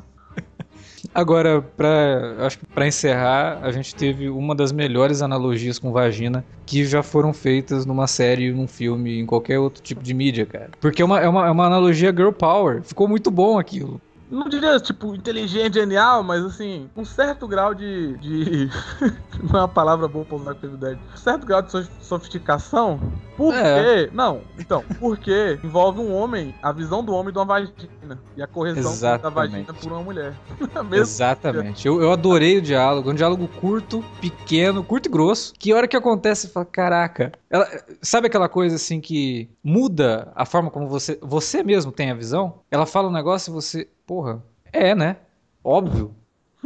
Agora, 1.14 1.60
pra, 1.76 2.46
acho 2.46 2.60
que 2.60 2.66
pra 2.68 2.86
encerrar, 2.86 3.60
a 3.64 3.72
gente 3.72 3.96
teve 3.96 4.30
uma 4.30 4.54
das 4.54 4.72
melhores 4.72 5.24
analogias 5.24 5.80
com 5.80 5.92
vagina 5.92 6.46
que 6.68 6.86
já 6.86 7.02
foram 7.02 7.34
feitas 7.34 7.84
numa 7.84 8.06
série, 8.06 8.52
num 8.52 8.68
filme, 8.68 9.20
em 9.20 9.26
qualquer 9.26 9.58
outro 9.58 9.82
tipo 9.82 10.04
de 10.04 10.14
mídia, 10.14 10.46
cara. 10.46 10.70
Porque 10.80 11.02
é 11.02 11.06
uma, 11.06 11.20
é 11.20 11.28
uma, 11.28 11.48
é 11.48 11.52
uma 11.52 11.66
analogia 11.66 12.12
girl 12.12 12.30
power. 12.30 12.84
Ficou 12.84 13.08
muito 13.08 13.32
bom 13.32 13.58
aquilo 13.58 14.00
não 14.30 14.50
diria, 14.50 14.80
tipo, 14.80 15.16
inteligente, 15.16 15.76
genial, 15.76 16.22
mas 16.22 16.44
assim, 16.44 16.90
um 16.96 17.06
certo 17.06 17.48
grau 17.48 17.74
de. 17.74 18.18
de... 18.18 18.70
não 19.42 19.60
é 19.60 19.62
uma 19.64 19.68
palavra 19.68 20.08
boa 20.08 20.26
pra 20.26 20.36
usar 20.36 20.56
com 20.56 20.68
idade. 20.68 21.00
Um 21.14 21.18
certo 21.18 21.46
grau 21.46 21.62
de 21.62 21.72
sofisticação. 22.02 23.00
Por 23.38 23.54
é. 23.54 24.06
quê? 24.06 24.12
Não, 24.14 24.42
então, 24.58 24.84
porque 25.00 25.60
envolve 25.64 26.00
um 26.00 26.14
homem, 26.14 26.54
a 26.62 26.72
visão 26.72 27.04
do 27.04 27.14
homem 27.14 27.32
de 27.32 27.40
uma 27.40 27.46
vagina. 27.46 28.20
E 28.36 28.42
a 28.42 28.48
correção 28.48 28.92
Exatamente. 28.92 29.22
da 29.24 29.30
vagina 29.30 29.74
por 29.74 29.92
uma 29.92 30.02
mulher. 30.02 30.34
Exatamente. 30.92 31.88
Eu, 31.88 32.02
eu 32.02 32.12
adorei 32.12 32.58
o 32.58 32.62
diálogo. 32.62 33.12
Um 33.12 33.16
diálogo 33.16 33.48
curto, 33.48 34.04
pequeno, 34.20 34.84
curto 34.84 35.08
e 35.08 35.12
grosso. 35.12 35.54
Que 35.58 35.74
hora 35.74 35.88
que 35.88 35.96
acontece, 35.96 36.48
você 36.48 36.54
fala, 36.54 36.66
caraca. 36.66 37.32
Ela, 37.50 37.68
sabe 38.02 38.28
aquela 38.28 38.50
coisa 38.50 38.76
assim 38.76 39.00
que 39.00 39.50
muda 39.64 40.32
a 40.36 40.46
forma 40.46 40.70
como 40.70 40.88
você. 40.88 41.18
Você 41.22 41.64
mesmo 41.64 41.92
tem 41.92 42.12
a 42.12 42.16
visão? 42.16 42.62
Ela 42.70 42.86
fala 42.86 43.08
um 43.10 43.14
negócio 43.14 43.52
e 43.52 43.54
você 43.54 43.90
Porra, 44.08 44.42
é, 44.72 44.96
né? 44.96 45.18
Óbvio. 45.62 46.16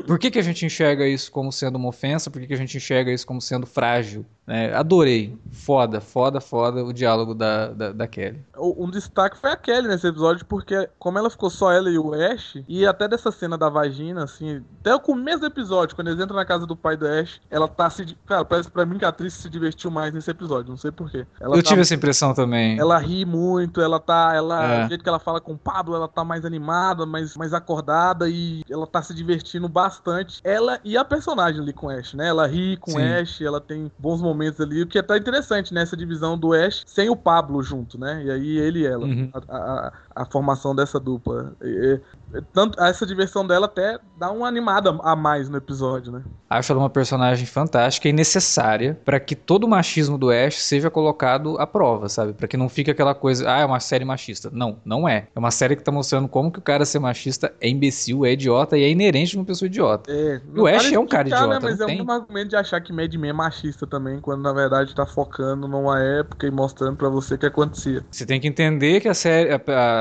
Por 0.05 0.19
que, 0.19 0.31
que 0.31 0.39
a 0.39 0.43
gente 0.43 0.65
enxerga 0.65 1.07
isso 1.07 1.31
como 1.31 1.51
sendo 1.51 1.77
uma 1.77 1.89
ofensa? 1.89 2.29
Por 2.29 2.41
que, 2.41 2.47
que 2.47 2.53
a 2.53 2.57
gente 2.57 2.77
enxerga 2.77 3.11
isso 3.11 3.25
como 3.25 3.41
sendo 3.41 3.65
frágil? 3.65 4.25
É, 4.47 4.73
adorei. 4.75 5.37
Foda, 5.51 6.01
foda, 6.01 6.41
foda 6.41 6.83
o 6.83 6.91
diálogo 6.91 7.33
da, 7.33 7.67
da, 7.67 7.91
da, 7.91 8.07
Kelly. 8.07 8.43
Um 8.57 8.89
destaque 8.89 9.37
foi 9.37 9.51
a 9.51 9.55
Kelly 9.55 9.87
nesse 9.87 10.07
episódio, 10.07 10.45
porque 10.45 10.89
como 10.99 11.17
ela 11.17 11.29
ficou 11.29 11.49
só 11.49 11.71
ela 11.71 11.89
e 11.89 11.97
o 11.97 12.13
Ash, 12.13 12.57
e 12.67 12.85
até 12.85 13.07
dessa 13.07 13.31
cena 13.31 13.57
da 13.57 13.69
vagina, 13.69 14.23
assim, 14.23 14.61
até 14.81 14.93
o 14.93 14.99
começo 14.99 15.39
do 15.39 15.45
episódio, 15.45 15.95
quando 15.95 16.09
eles 16.09 16.21
entram 16.21 16.35
na 16.35 16.45
casa 16.45 16.65
do 16.65 16.75
pai 16.75 16.97
do 16.97 17.07
Ash, 17.07 17.39
ela 17.49 17.67
tá 17.67 17.89
se. 17.89 18.17
Cara, 18.25 18.43
parece 18.43 18.69
pra 18.69 18.85
mim 18.85 18.97
que 18.97 19.05
a 19.05 19.09
atriz 19.09 19.33
se 19.33 19.49
divertiu 19.49 19.89
mais 19.89 20.13
nesse 20.13 20.29
episódio, 20.29 20.69
não 20.69 20.77
sei 20.77 20.91
porquê. 20.91 21.25
Eu 21.39 21.51
tá, 21.51 21.61
tive 21.61 21.81
essa 21.81 21.95
impressão 21.95 22.33
também. 22.33 22.77
Ela 22.77 22.97
ri 22.97 23.23
muito, 23.25 23.79
ela 23.79 23.99
tá. 23.99 24.33
Ela, 24.35 24.65
é. 24.65 24.85
O 24.85 24.89
jeito 24.89 25.03
que 25.03 25.09
ela 25.09 25.19
fala 25.19 25.39
com 25.39 25.53
o 25.53 25.57
Pablo, 25.57 25.95
ela 25.95 26.07
tá 26.07 26.25
mais 26.25 26.43
animada, 26.43 27.05
mais, 27.05 27.37
mais 27.37 27.53
acordada 27.53 28.27
e 28.27 28.63
ela 28.69 28.87
tá 28.87 29.01
se 29.01 29.13
divertindo 29.13 29.69
bastante. 29.69 29.90
Ela 30.43 30.79
e 30.83 30.97
a 30.97 31.03
personagem 31.03 31.61
ali 31.61 31.73
com 31.73 31.87
o 31.87 31.89
Ash, 31.89 32.13
né? 32.13 32.27
Ela 32.27 32.47
ri 32.47 32.77
com 32.77 32.93
o 32.93 32.97
Ash, 32.97 33.41
ela 33.41 33.59
tem 33.59 33.91
bons 33.97 34.21
momentos 34.21 34.59
ali, 34.61 34.81
o 34.81 34.87
que 34.87 34.97
é 34.97 35.01
até 35.01 35.17
interessante 35.17 35.73
nessa 35.73 35.95
divisão 35.95 36.37
do 36.37 36.53
Ash 36.53 36.83
sem 36.85 37.09
o 37.09 37.15
Pablo 37.15 37.61
junto, 37.61 37.99
né? 37.99 38.23
E 38.23 38.31
aí 38.31 38.57
ele 38.57 38.79
e 38.81 38.85
ela, 38.85 39.05
uhum. 39.05 39.29
a, 39.33 39.57
a, 39.57 39.93
a, 40.15 40.25
formação 40.25 40.75
dessa 40.75 40.99
dupla. 40.99 41.53
E, 41.61 41.99
tanto 42.53 42.81
essa 42.81 43.05
diversão 43.05 43.45
dela 43.45 43.65
até 43.65 43.99
dá 44.17 44.31
uma 44.31 44.47
animada 44.47 44.97
a 45.03 45.15
mais 45.15 45.49
no 45.49 45.57
episódio, 45.57 46.11
né? 46.11 46.23
Acho 46.49 46.71
ela 46.71 46.81
uma 46.81 46.89
personagem 46.89 47.45
fantástica 47.45 48.07
e 48.07 48.13
necessária 48.13 48.99
para 49.05 49.19
que 49.19 49.35
todo 49.35 49.65
o 49.65 49.67
machismo 49.67 50.17
do 50.17 50.29
Ash 50.29 50.61
seja 50.61 50.89
colocado 50.89 51.57
à 51.59 51.67
prova, 51.67 52.09
sabe? 52.09 52.33
Para 52.33 52.47
que 52.47 52.57
não 52.57 52.69
fique 52.69 52.91
aquela 52.91 53.13
coisa, 53.13 53.49
ah, 53.49 53.59
é 53.59 53.65
uma 53.65 53.79
série 53.79 54.05
machista. 54.05 54.49
Não, 54.51 54.77
não 54.83 55.07
é. 55.07 55.27
É 55.33 55.39
uma 55.39 55.51
série 55.51 55.75
que 55.75 55.83
tá 55.83 55.91
mostrando 55.91 56.27
como 56.27 56.51
que 56.51 56.59
o 56.59 56.61
cara 56.61 56.85
ser 56.85 56.99
machista 56.99 57.53
é 57.59 57.69
imbecil, 57.69 58.25
é 58.25 58.33
idiota 58.33 58.77
e 58.77 58.83
é 58.83 58.89
inerente 58.89 59.31
de 59.31 59.37
uma 59.37 59.45
pessoa 59.45 59.67
idiota. 59.67 60.11
É, 60.11 60.41
e 60.53 60.59
o 60.59 60.67
Ash 60.67 60.91
é 60.91 60.99
um 60.99 61.07
cara 61.07 61.27
idiota, 61.27 61.47
né? 61.47 61.59
Mas 61.61 61.79
é 61.79 61.85
tem. 61.85 62.01
um 62.01 62.11
argumento 62.11 62.49
de 62.49 62.55
achar 62.55 62.81
que 62.81 62.91
Mad 62.93 63.13
Men 63.15 63.29
é 63.29 63.33
machista 63.33 63.87
também, 63.87 64.19
quando 64.19 64.41
na 64.41 64.53
verdade 64.53 64.93
tá 64.95 65.05
focando 65.05 65.67
numa 65.67 65.99
época 66.01 66.47
e 66.47 66.51
mostrando 66.51 66.95
para 66.97 67.09
você 67.09 67.35
o 67.35 67.37
que 67.37 67.45
acontecia. 67.45 68.03
Você 68.11 68.25
tem 68.25 68.39
que 68.39 68.47
entender 68.47 68.99
que 68.99 69.07
a 69.07 69.13
série, 69.13 69.51
a, 69.51 69.61
a, 69.67 70.00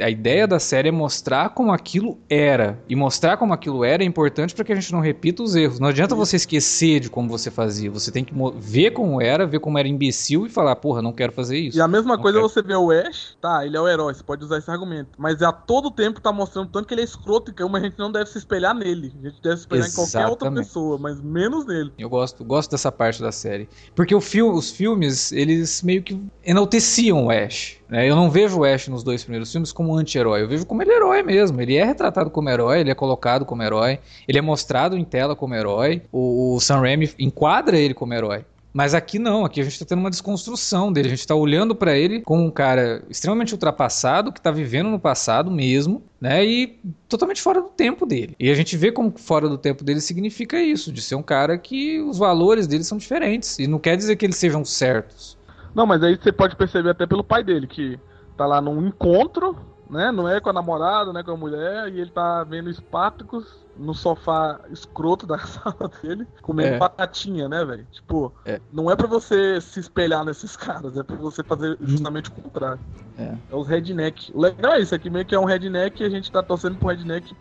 a 0.00 0.10
ideia 0.10 0.46
da 0.46 0.58
série 0.58 0.88
é 0.88 0.92
mostrar 0.92 1.50
como 1.50 1.72
aquilo 1.72 2.18
era. 2.28 2.78
E 2.88 2.96
mostrar 2.96 3.36
como 3.36 3.52
aquilo 3.52 3.84
era 3.84 4.02
é 4.02 4.06
importante 4.06 4.54
para 4.54 4.64
que 4.64 4.72
a 4.72 4.74
gente 4.74 4.92
não 4.92 5.00
repita 5.00 5.42
os 5.42 5.54
erros. 5.54 5.78
Não 5.78 5.88
adianta 5.88 6.14
você 6.14 6.36
esquecer 6.36 7.00
de 7.00 7.10
como 7.10 7.28
você 7.28 7.50
fazia. 7.50 7.90
Você 7.90 8.10
tem 8.10 8.24
que 8.24 8.34
ver 8.56 8.92
como 8.92 9.20
era, 9.20 9.46
ver 9.46 9.60
como 9.60 9.78
era 9.78 9.88
imbecil 9.88 10.46
e 10.46 10.48
falar, 10.48 10.76
porra, 10.76 11.02
não 11.02 11.12
quero 11.12 11.32
fazer 11.32 11.58
isso. 11.58 11.78
E 11.78 11.80
a 11.80 11.88
mesma 11.88 12.16
não 12.16 12.22
coisa 12.22 12.38
quero. 12.38 12.48
você 12.48 12.62
vê 12.62 12.74
o 12.74 12.90
Ash, 12.90 13.36
tá, 13.40 13.64
ele 13.64 13.76
é 13.76 13.80
o 13.80 13.88
herói, 13.88 14.14
você 14.14 14.22
pode 14.22 14.44
usar 14.44 14.58
esse 14.58 14.70
argumento. 14.70 15.10
Mas 15.18 15.42
a 15.42 15.52
todo 15.52 15.90
tempo 15.90 16.20
tá 16.20 16.32
mostrando 16.32 16.68
tanto 16.68 16.86
que 16.86 16.94
ele 16.94 17.02
é 17.02 17.04
escroto 17.04 17.50
e 17.50 17.54
que 17.54 17.62
a 17.62 17.80
gente 17.80 17.98
não 17.98 18.10
deve 18.10 18.26
se 18.26 18.38
espelhar 18.38 18.74
nele. 18.74 19.12
A 19.20 19.28
gente 19.28 19.42
deve 19.42 19.56
se 19.56 19.62
espelhar 19.62 19.86
Exatamente. 19.86 20.08
em 20.08 20.12
qualquer 20.12 20.30
outra 20.30 20.52
pessoa, 20.52 20.98
mas 20.98 21.20
menos 21.20 21.66
nele. 21.66 21.92
Eu 21.98 22.08
gosto, 22.08 22.44
gosto 22.44 22.70
dessa 22.70 22.90
parte 22.90 23.20
da 23.20 23.32
série. 23.32 23.68
Porque 23.94 24.14
o 24.14 24.20
fil 24.20 24.52
os 24.52 24.70
filmes, 24.70 25.32
eles 25.32 25.82
meio 25.82 26.02
que 26.02 26.20
enalteciam 26.44 27.26
o 27.26 27.30
Ash. 27.30 27.78
Né? 27.94 28.10
Eu 28.10 28.16
não 28.16 28.28
vejo 28.28 28.58
o 28.58 28.64
Ash 28.64 28.88
nos 28.88 29.04
dois 29.04 29.22
primeiros 29.22 29.52
filmes 29.52 29.70
como 29.70 29.94
anti-herói. 29.94 30.42
Eu 30.42 30.48
vejo 30.48 30.66
como 30.66 30.82
ele 30.82 30.90
é 30.90 30.96
herói 30.96 31.22
mesmo. 31.22 31.60
Ele 31.60 31.76
é 31.76 31.84
retratado 31.84 32.28
como 32.28 32.50
herói, 32.50 32.80
ele 32.80 32.90
é 32.90 32.94
colocado 32.94 33.44
como 33.44 33.62
herói, 33.62 34.00
ele 34.26 34.36
é 34.36 34.42
mostrado 34.42 34.98
em 34.98 35.04
tela 35.04 35.36
como 35.36 35.54
herói. 35.54 36.02
O, 36.10 36.56
o 36.56 36.60
Sam 36.60 36.80
Raimi 36.80 37.08
enquadra 37.20 37.78
ele 37.78 37.94
como 37.94 38.12
herói. 38.12 38.44
Mas 38.72 38.94
aqui 38.94 39.20
não, 39.20 39.44
aqui 39.44 39.60
a 39.60 39.62
gente 39.62 39.78
tá 39.78 39.84
tendo 39.84 40.00
uma 40.00 40.10
desconstrução 40.10 40.92
dele. 40.92 41.06
A 41.06 41.10
gente 41.10 41.24
tá 41.24 41.36
olhando 41.36 41.72
para 41.72 41.96
ele 41.96 42.22
como 42.22 42.42
um 42.42 42.50
cara 42.50 43.04
extremamente 43.08 43.52
ultrapassado, 43.52 44.32
que 44.32 44.40
tá 44.40 44.50
vivendo 44.50 44.90
no 44.90 44.98
passado 44.98 45.48
mesmo, 45.48 46.02
né? 46.20 46.44
E 46.44 46.76
totalmente 47.08 47.40
fora 47.40 47.62
do 47.62 47.68
tempo 47.68 48.04
dele. 48.04 48.34
E 48.40 48.50
a 48.50 48.54
gente 48.56 48.76
vê 48.76 48.90
como 48.90 49.14
fora 49.16 49.48
do 49.48 49.56
tempo 49.56 49.84
dele 49.84 50.00
significa 50.00 50.60
isso, 50.60 50.90
de 50.90 51.00
ser 51.00 51.14
um 51.14 51.22
cara 51.22 51.56
que 51.56 52.00
os 52.00 52.18
valores 52.18 52.66
dele 52.66 52.82
são 52.82 52.98
diferentes. 52.98 53.60
E 53.60 53.68
não 53.68 53.78
quer 53.78 53.96
dizer 53.96 54.16
que 54.16 54.26
eles 54.26 54.36
sejam 54.36 54.64
certos. 54.64 55.38
Não, 55.74 55.86
mas 55.86 56.02
aí 56.02 56.16
você 56.16 56.30
pode 56.30 56.56
perceber 56.56 56.90
até 56.90 57.06
pelo 57.06 57.24
pai 57.24 57.42
dele, 57.42 57.66
que 57.66 57.98
tá 58.36 58.46
lá 58.46 58.60
num 58.60 58.86
encontro, 58.86 59.56
né? 59.90 60.12
Não 60.12 60.28
é 60.28 60.40
com 60.40 60.50
a 60.50 60.52
namorada, 60.52 61.12
né? 61.12 61.22
Com 61.22 61.32
a 61.32 61.36
mulher, 61.36 61.88
e 61.92 62.00
ele 62.00 62.10
tá 62.10 62.44
vendo 62.44 62.72
Spartacus 62.72 63.64
no 63.76 63.92
sofá 63.92 64.60
escroto 64.70 65.26
da 65.26 65.38
sala 65.44 65.90
dele, 66.00 66.26
comendo 66.42 66.74
é. 66.74 66.78
batatinha, 66.78 67.48
né, 67.48 67.64
velho? 67.64 67.86
Tipo, 67.90 68.32
é. 68.44 68.60
não 68.72 68.90
é 68.90 68.96
para 68.96 69.06
você 69.06 69.60
se 69.60 69.80
espelhar 69.80 70.24
nesses 70.24 70.54
caras, 70.56 70.96
é 70.96 71.02
para 71.02 71.16
você 71.16 71.42
fazer 71.42 71.76
justamente 71.80 72.30
o 72.30 72.32
contrário. 72.32 72.80
É. 73.18 73.36
é 73.50 73.56
os 73.56 73.66
redneck. 73.66 74.32
O 74.34 74.40
legal 74.40 74.74
é 74.74 74.80
isso, 74.80 74.94
aqui 74.94 75.10
meio 75.10 75.26
que 75.26 75.34
é 75.34 75.38
um 75.38 75.44
redneck 75.44 76.02
e 76.02 76.06
a 76.06 76.10
gente 76.10 76.30
tá 76.30 76.42
torcendo 76.42 76.76
pro 76.76 76.88
redneck, 76.88 77.34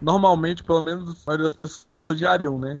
normalmente, 0.00 0.64
pelo 0.64 0.84
menos, 0.84 1.26
odiariam, 2.10 2.58
né? 2.58 2.80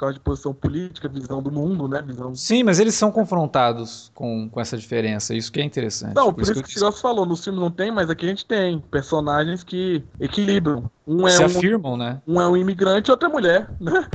Causa 0.00 0.14
de 0.14 0.20
posição 0.20 0.52
política, 0.52 1.08
visão 1.08 1.42
do 1.42 1.50
mundo, 1.50 1.86
né? 1.88 2.02
Visão... 2.02 2.34
Sim, 2.34 2.62
mas 2.62 2.80
eles 2.80 2.94
são 2.94 3.10
confrontados 3.10 4.10
com, 4.14 4.48
com 4.48 4.60
essa 4.60 4.76
diferença, 4.76 5.34
isso 5.34 5.52
que 5.52 5.60
é 5.60 5.64
interessante. 5.64 6.14
Não, 6.14 6.26
por, 6.26 6.34
por 6.34 6.42
isso, 6.42 6.52
isso 6.52 6.62
que, 6.62 6.68
que 6.68 6.72
o 6.72 6.74
Tigosso 6.74 7.00
falou, 7.00 7.26
nos 7.26 7.44
filmes 7.44 7.60
não 7.60 7.70
tem, 7.70 7.92
mas 7.92 8.10
aqui 8.10 8.26
a 8.26 8.28
gente 8.28 8.46
tem 8.46 8.80
personagens 8.90 9.62
que 9.62 10.02
equilibram. 10.18 10.90
Um 11.06 11.26
é 11.26 11.30
Se 11.30 11.42
um, 11.42 11.46
afirmam, 11.46 11.96
né? 11.96 12.20
Um 12.26 12.40
é 12.40 12.48
um 12.48 12.56
imigrante 12.56 13.08
e 13.08 13.12
outra 13.12 13.28
é 13.28 13.32
mulher, 13.32 13.70
né? 13.80 14.08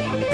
Thank 0.00 0.27